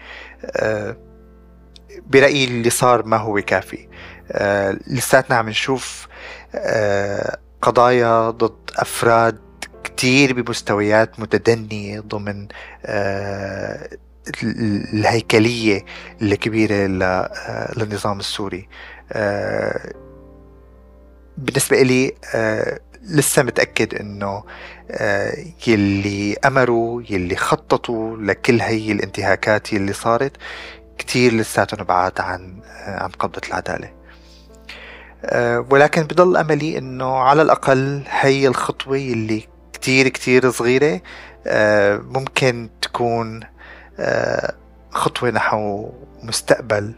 [2.06, 3.88] برأيي اللي صار ما هو كافي.
[4.86, 6.08] لساتنا عم نشوف
[7.62, 9.38] قضايا ضد أفراد
[9.84, 12.48] كتير بمستويات متدنية ضمن
[14.42, 15.84] الهيكلية
[16.22, 16.74] الكبيرة
[17.76, 18.68] للنظام السوري.
[21.38, 22.12] بالنسبة لي
[23.04, 24.44] لسه متأكد إنه
[25.66, 30.32] يلي أمروا يلي خططوا لكل هي الانتهاكات يلي صارت
[30.98, 33.92] كتير لساتهم بعاد عن عن قبضة العدالة.
[35.70, 41.00] ولكن بضل أملي أنه على الأقل هي الخطوة اللي كتير كتير صغيرة
[42.02, 43.40] ممكن تكون
[44.90, 45.90] خطوة نحو
[46.22, 46.94] مستقبل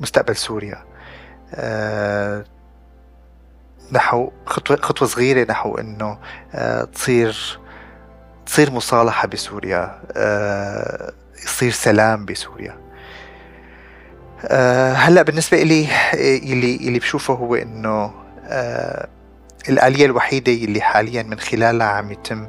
[0.00, 0.84] مستقبل سوريا.
[3.92, 6.18] نحو خطوة خطوة صغيرة نحو إنه
[6.94, 7.58] تصير
[8.46, 10.00] تصير مصالحة بسوريا
[11.44, 12.76] يصير سلام بسوريا.
[14.94, 15.88] هلأ بالنسبة إلي
[16.52, 18.14] اللي اللي بشوفه هو إنه
[19.68, 22.48] الآلية الوحيدة اللي حاليا من خلالها عم يتم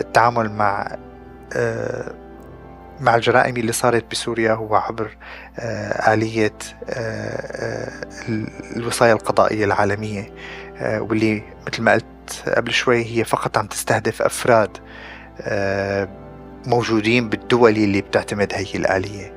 [0.00, 0.96] التعامل مع
[3.00, 5.16] مع الجرائم اللي صارت بسوريا هو عبر
[6.08, 6.52] آلية
[8.76, 10.32] الوصاية القضائية العالمية.
[10.82, 12.04] واللي مثل ما قلت
[12.56, 14.78] قبل شوي هي فقط عم تستهدف أفراد
[16.66, 19.32] موجودين بالدول اللي بتعتمد هي الآلية.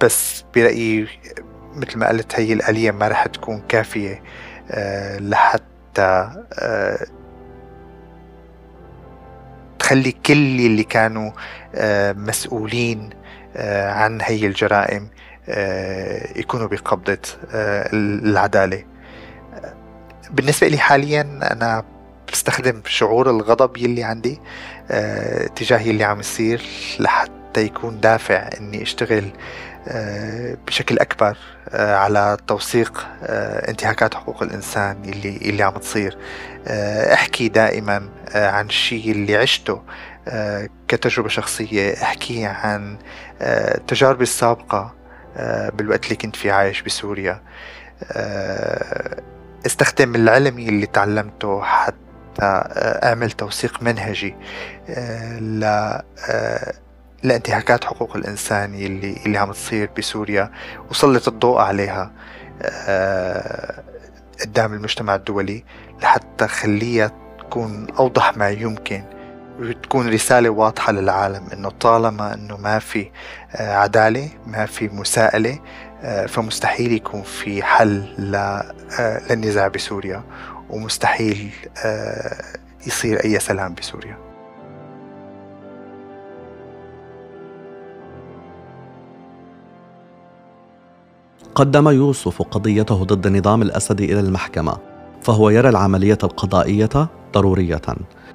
[0.00, 1.08] بس برأيي
[1.74, 4.22] مثل ما قلت هي الآلية ما رح تكون كافية
[5.20, 6.30] لحتى
[9.84, 11.30] تخلي كل اللي كانوا
[12.14, 13.10] مسؤولين
[13.56, 15.08] عن هي الجرائم
[16.36, 17.18] يكونوا بقبضة
[17.92, 18.84] العدالة.
[20.30, 21.84] بالنسبة لي حاليا أنا
[22.32, 24.40] بستخدم شعور الغضب يلي عندي
[25.56, 26.62] تجاه يلي عم يصير
[27.00, 29.24] لحتى يكون دافع إني أشتغل
[30.66, 31.36] بشكل أكبر
[31.72, 33.06] على توثيق
[33.68, 36.18] انتهاكات حقوق الإنسان اللي اللي عم تصير.
[37.12, 39.82] أحكي دائما عن الشيء اللي عشته
[40.88, 41.92] كتجربة شخصية.
[42.02, 42.98] أحكي عن
[43.86, 44.94] تجاربي السابقة
[45.72, 47.42] بالوقت اللي كنت فيه عايش بسوريا.
[49.66, 51.94] استخدم العلم اللي تعلمته حتى
[53.04, 54.36] أعمل توثيق منهجي
[55.40, 55.64] ل
[57.24, 60.50] لانتهاكات حقوق الإنسان اللي اللي عم تصير بسوريا
[60.90, 62.12] وسلط الضوء عليها
[64.40, 65.64] قدام المجتمع الدولي
[66.02, 69.04] لحتى خليها تكون أوضح ما يمكن.
[69.60, 73.10] وتكون رسالة واضحة للعالم إنه طالما إنه ما في
[73.54, 75.58] عدالة ما في مساءلة
[76.28, 77.92] فمستحيل يكون في حل
[79.30, 80.22] للنزاع بسوريا
[80.70, 81.50] ومستحيل
[82.86, 84.23] يصير أي سلام بسوريا.
[91.54, 94.76] قدم يوسف قضيته ضد النظام الاسدي إلى المحكمة
[95.22, 97.82] فهو يرى العملية القضائية ضرورية.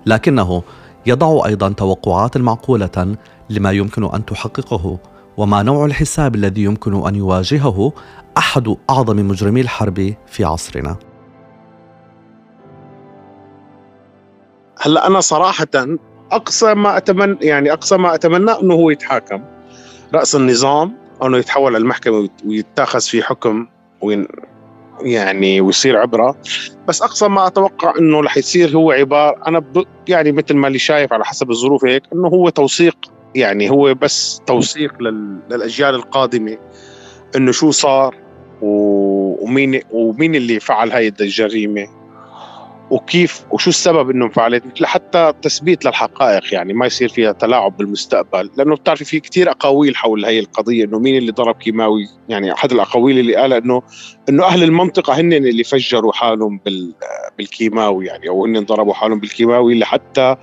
[0.06, 0.64] لكنه
[1.06, 3.16] يضع أيضا توقعات معقولة
[3.50, 5.00] لما يمكن أن تحققه
[5.38, 7.94] وما نوع الحساب الذي يمكن أن يواجهه
[8.38, 10.98] أحد أعظم مجرمي الحرب في عصرنا.
[14.82, 15.68] هلأ أنا صراحة
[16.32, 19.44] أقصى ما اتمنى يعني أقصى ما أتمنى أنه هو يتحاكم.
[20.14, 23.68] رأس النظام أنه يتحول للمحكمة ويتاخذ فيه حكم
[24.02, 24.28] وين
[25.02, 26.38] يعني ويصير عبرة.
[26.88, 29.86] بس أقصى ما أتوقع إنه رح يصير هو عبارة أنا ب...
[30.08, 32.98] يعني مثل ما اللي شايف على حسب الظروف هيك إنه هو توثيق
[33.36, 35.40] يعني هو بس توثيق لل...
[35.52, 36.58] للأجيال القادمة.
[37.36, 38.16] إنه شو صار
[38.62, 38.70] و...
[39.44, 41.99] ومين ومين اللي فعل هاي الجريمه
[42.92, 48.76] وكيف وشو السبب إنه انفعلت؟ لحتى تثبيت للحقائق يعني ما يصير فيها تلاعب بالمستقبل لأنه
[48.76, 53.20] بتعرفي في كثير أقاويل حول هي القضية إنه مين اللي ضرب كيماوي يعني أحد الأقاويل
[53.20, 53.82] اللي قالها إنه
[54.30, 56.60] إنه أهل المنطقة هن اللي فجروا حالهم
[57.38, 60.36] بالكيماوي يعني أو هن ضربوا حالهم بالكيماوي لحتى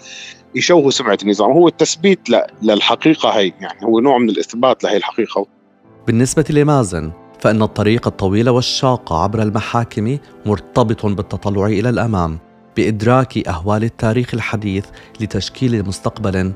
[0.55, 1.51] يشوهوا سمعة النظام.
[1.51, 2.21] هو التثبيت
[2.63, 5.47] للحقيقة هي يعني هو نوع من الإثبات لهي الحقيقة.
[6.07, 7.13] بالنسبة لمازن
[7.47, 12.39] فإن الطريق الطويل والشاق عبر المحاكم مرتبط بالتطلع إلى الأمام
[12.77, 14.87] بإدراك أهوال التاريخ الحديث
[15.21, 16.53] لتشكيل مستقبل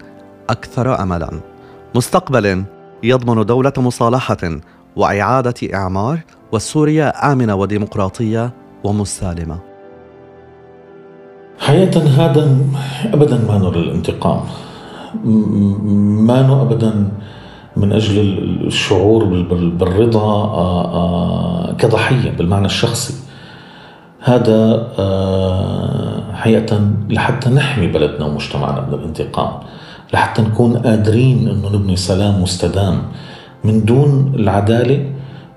[0.50, 1.40] أكثر أملا.
[1.94, 2.64] مستقبل
[3.02, 4.60] يضمن دولة مصالحة
[4.96, 6.18] وإعادة إعمار
[6.52, 8.52] وسوريا آمنة وديمقراطية
[8.84, 9.58] ومسالمة.
[11.58, 12.58] حقيقة هذا
[13.04, 14.40] أبدا ما نرى الانتقام.
[16.26, 17.12] ما أبدا
[17.76, 18.18] من أجل
[18.66, 19.24] الشعور
[19.78, 23.14] بالرضا آه، آه، كضحية بالمعنى الشخصي.
[24.20, 24.88] هذا
[26.34, 29.52] حقيقة لحتى نحمي بلدنا ومجتمعنا من الانتقام
[30.12, 33.02] لحتى نكون قادرين إنه نبني سلام مستدام
[33.64, 35.12] من دون العدالة.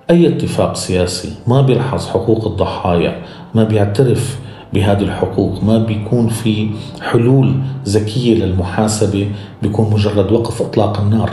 [0.09, 3.21] أي اتفاق سياسي ما بيلحظ حقوق الضحايا
[3.55, 4.39] ما بيعترف
[4.73, 6.69] بهذه الحقوق ما بيكون في
[7.01, 11.31] حلول ذكية للمحاسبة بيكون مجرد وقف إطلاق النار.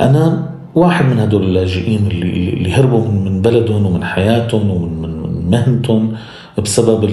[0.00, 6.12] أنا واحد من هدول اللاجئين اللي اللي هربوا من بلدهم ومن حياتهم ومن من مهنتهم
[6.58, 7.04] بسبب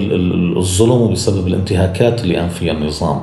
[0.56, 3.20] الظلم وبسبب الانتهاكات اللي قام فيها النظام.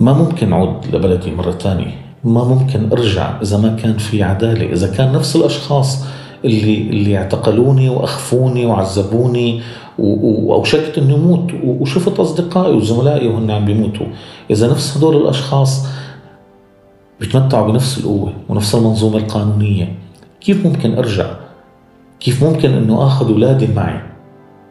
[0.00, 1.94] ما ممكن أعود لبلدي مرة ثانية.
[2.24, 4.72] ما ممكن أرجع إذا ما كان في عدالة.
[4.72, 6.04] إذا كان نفس الأشخاص
[6.44, 9.60] اللي اللي اعتقلوني وأخفوني وعذبوني
[9.98, 14.06] واوشكت إني أموت وشفت أصدقائي وزملائي وهن عم بيموتوا.
[14.50, 15.86] إذا نفس هدول الأشخاص
[17.20, 19.94] بيتمتعوا بنفس القوة ونفس المنظومة القانونية.
[20.40, 21.30] كيف ممكن أرجع؟
[22.20, 24.00] كيف ممكن إنه آخذ أولادي معي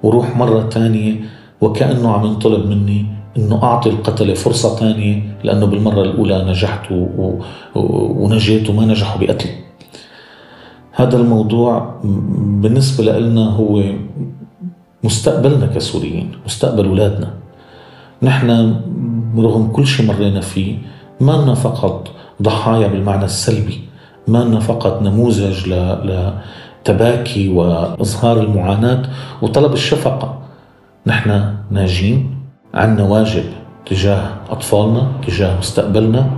[0.04, 1.16] وروح مرة ثانية
[1.62, 3.06] وكأنه عم ينطلب مني
[3.38, 6.92] إنه أعطي القتله فرصة ثانية لأنه بالمرة الأولى نجحت
[7.76, 9.52] ونجيت وما نجحوا بقتلي.
[10.92, 12.00] هذا الموضوع
[12.62, 13.84] بالنسبة لنا هو
[15.04, 17.34] مستقبلنا كسوريين مستقبل أولادنا.
[18.24, 18.76] نحن
[19.38, 20.78] رغم كل شيء مرينا فيه
[21.22, 22.12] ما لنا فقط
[22.42, 23.82] ضحايا بالمعنى السلبي.
[24.28, 29.02] ما فقط نموذج لتباكي وإظهار المعاناة
[29.42, 30.40] وطلب الشفقة.
[31.08, 32.38] نحن ناجين
[32.74, 33.44] عندنا واجب
[33.86, 36.30] تجاه أطفالنا تجاه مستقبلنا.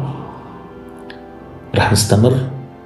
[1.76, 2.34] رح نستمر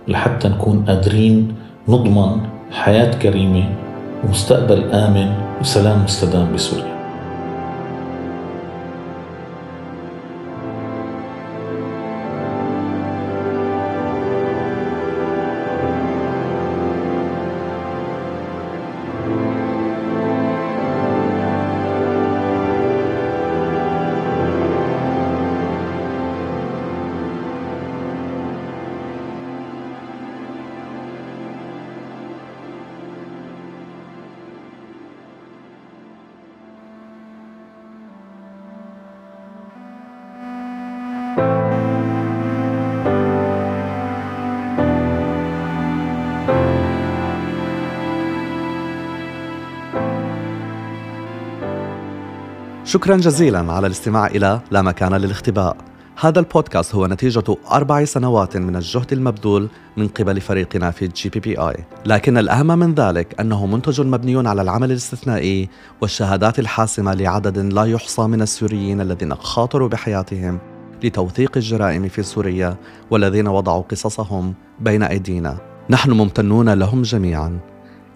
[0.07, 1.55] لحتى نكون قادرين
[1.87, 2.41] نضمن
[2.71, 3.69] حياة كريمة
[4.23, 6.94] ومستقبل آمن وسلام مستدام بسوريا.
[52.85, 55.77] شكرا جزيلا على الاستماع إلى لا مكان للاختباء.
[56.19, 61.75] هذا البودكاست هو نتيجة أربع سنوات من الجهد المبذول من قبل فريقنا في ال GPPi
[62.05, 65.69] لكن الأهم من ذلك أنه منتج مبني على العمل الاستثنائي
[66.01, 70.59] والشهادات الحاسمة لعدد لا يحصى من السوريين الذين خاطروا بحياتهم
[71.03, 72.77] لتوثيق الجرائم في سوريا
[73.11, 75.57] والذين وضعوا قصصهم بين أيدينا.
[75.89, 77.59] نحن ممتنون لهم جميعا.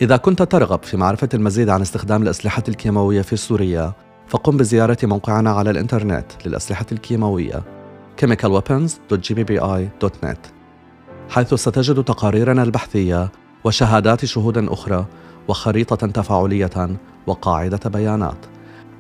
[0.01, 3.93] إذا كنت ترغب في معرفة المزيد عن استخدام الأسلحة الكيماوية في سوريا
[4.29, 7.63] فقم بزيارة موقعنا على الإنترنت للأسلحة الكيماوية
[8.21, 10.37] chemicalweapons.gppi.net
[11.29, 13.31] حيث ستجد تقاريرنا البحثية
[13.63, 15.05] وشهادات شهود أخرى
[15.47, 18.45] وخريطة تفاعلية وقاعدة بيانات.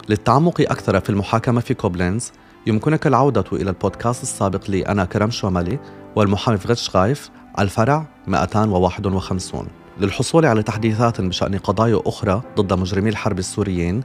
[0.09, 2.31] للتعمق أكثر في المحاكمة في كوبلينز
[2.67, 5.79] يمكنك العودة إلى البودكاست السابق لي أنا كرم شومالي
[6.15, 9.67] والمحامي فغتش غايف الفرع 251
[9.99, 14.03] للحصول على تحديثات بشأن قضايا أخرى ضد مجرمي الحرب السوريين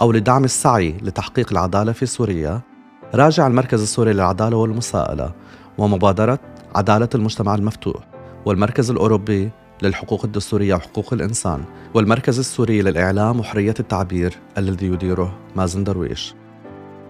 [0.00, 2.60] أو لدعم السعي لتحقيق العدالة في سوريا
[3.14, 5.32] راجع المركز السوري للعدالة والمساءلة
[5.78, 6.38] ومبادرة
[6.74, 8.04] عدالة المجتمع المفتوح
[8.46, 9.50] والمركز الأوروبي
[9.82, 16.34] للحقوق الدستورية وحقوق الإنسان والمركز السوري للإعلام وحرية التعبير الذي يديره مازن درويش.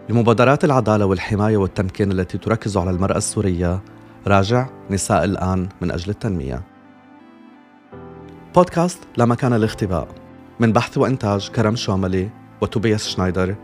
[0.09, 3.81] لمبادرات العدالة والحماية والتمكين التي تركز على المرأة السورية
[4.27, 6.63] راجع نساء الآن من أجل التنمية.
[8.55, 10.09] بودكاست لا مكان للاختباء.
[10.61, 12.31] من بحث وإنتاج كرم شوملي
[12.61, 13.55] وتوبياس شنايدر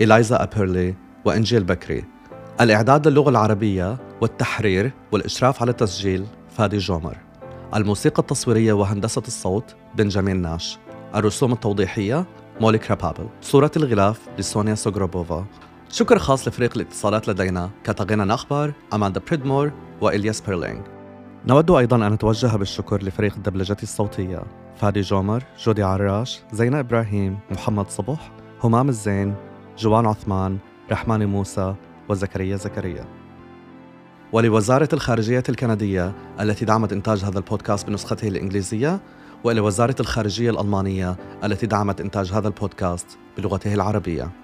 [0.00, 2.04] إلايزا أبيرلي وإنجيل بكري.
[2.60, 6.26] الإعداد للغة العربية والتحرير والإشراف على التسجيل
[6.56, 7.16] فادي جومر.
[7.74, 10.78] الموسيقى التصويرية وهندسة الصوت بنجامين ناش.
[11.14, 12.26] الرسوم التوضيحية
[12.60, 13.28] مولي كرابابل.
[13.42, 15.44] صورة الغلاف لسونيا سوغروبوفا.
[15.90, 20.80] شكر خاص لفريق الاتصالات لدينا كاتاغينا نخبر أماندا بريدمور وإلياس بيرلينغ.
[21.46, 24.42] نود أيضا أن نتوجه بالشكر لفريق الدبلجة الصوتية.
[24.76, 28.30] فادي جومر، جودي عراش، زينة إبراهيم، محمد صبح،
[28.64, 29.34] همام الزين،
[29.78, 30.58] جوان عثمان،
[30.90, 31.74] رحماني موسى
[32.08, 33.04] وزكريا زكريا.
[34.32, 39.00] ولوزارة الخارجية الكندية التي دعمت إنتاج هذا البودكاست بنسخته الإنجليزية
[39.44, 44.43] ولوزارة الخارجية الألمانية التي دعمت إنتاج هذا البودكاست بلغته العربية.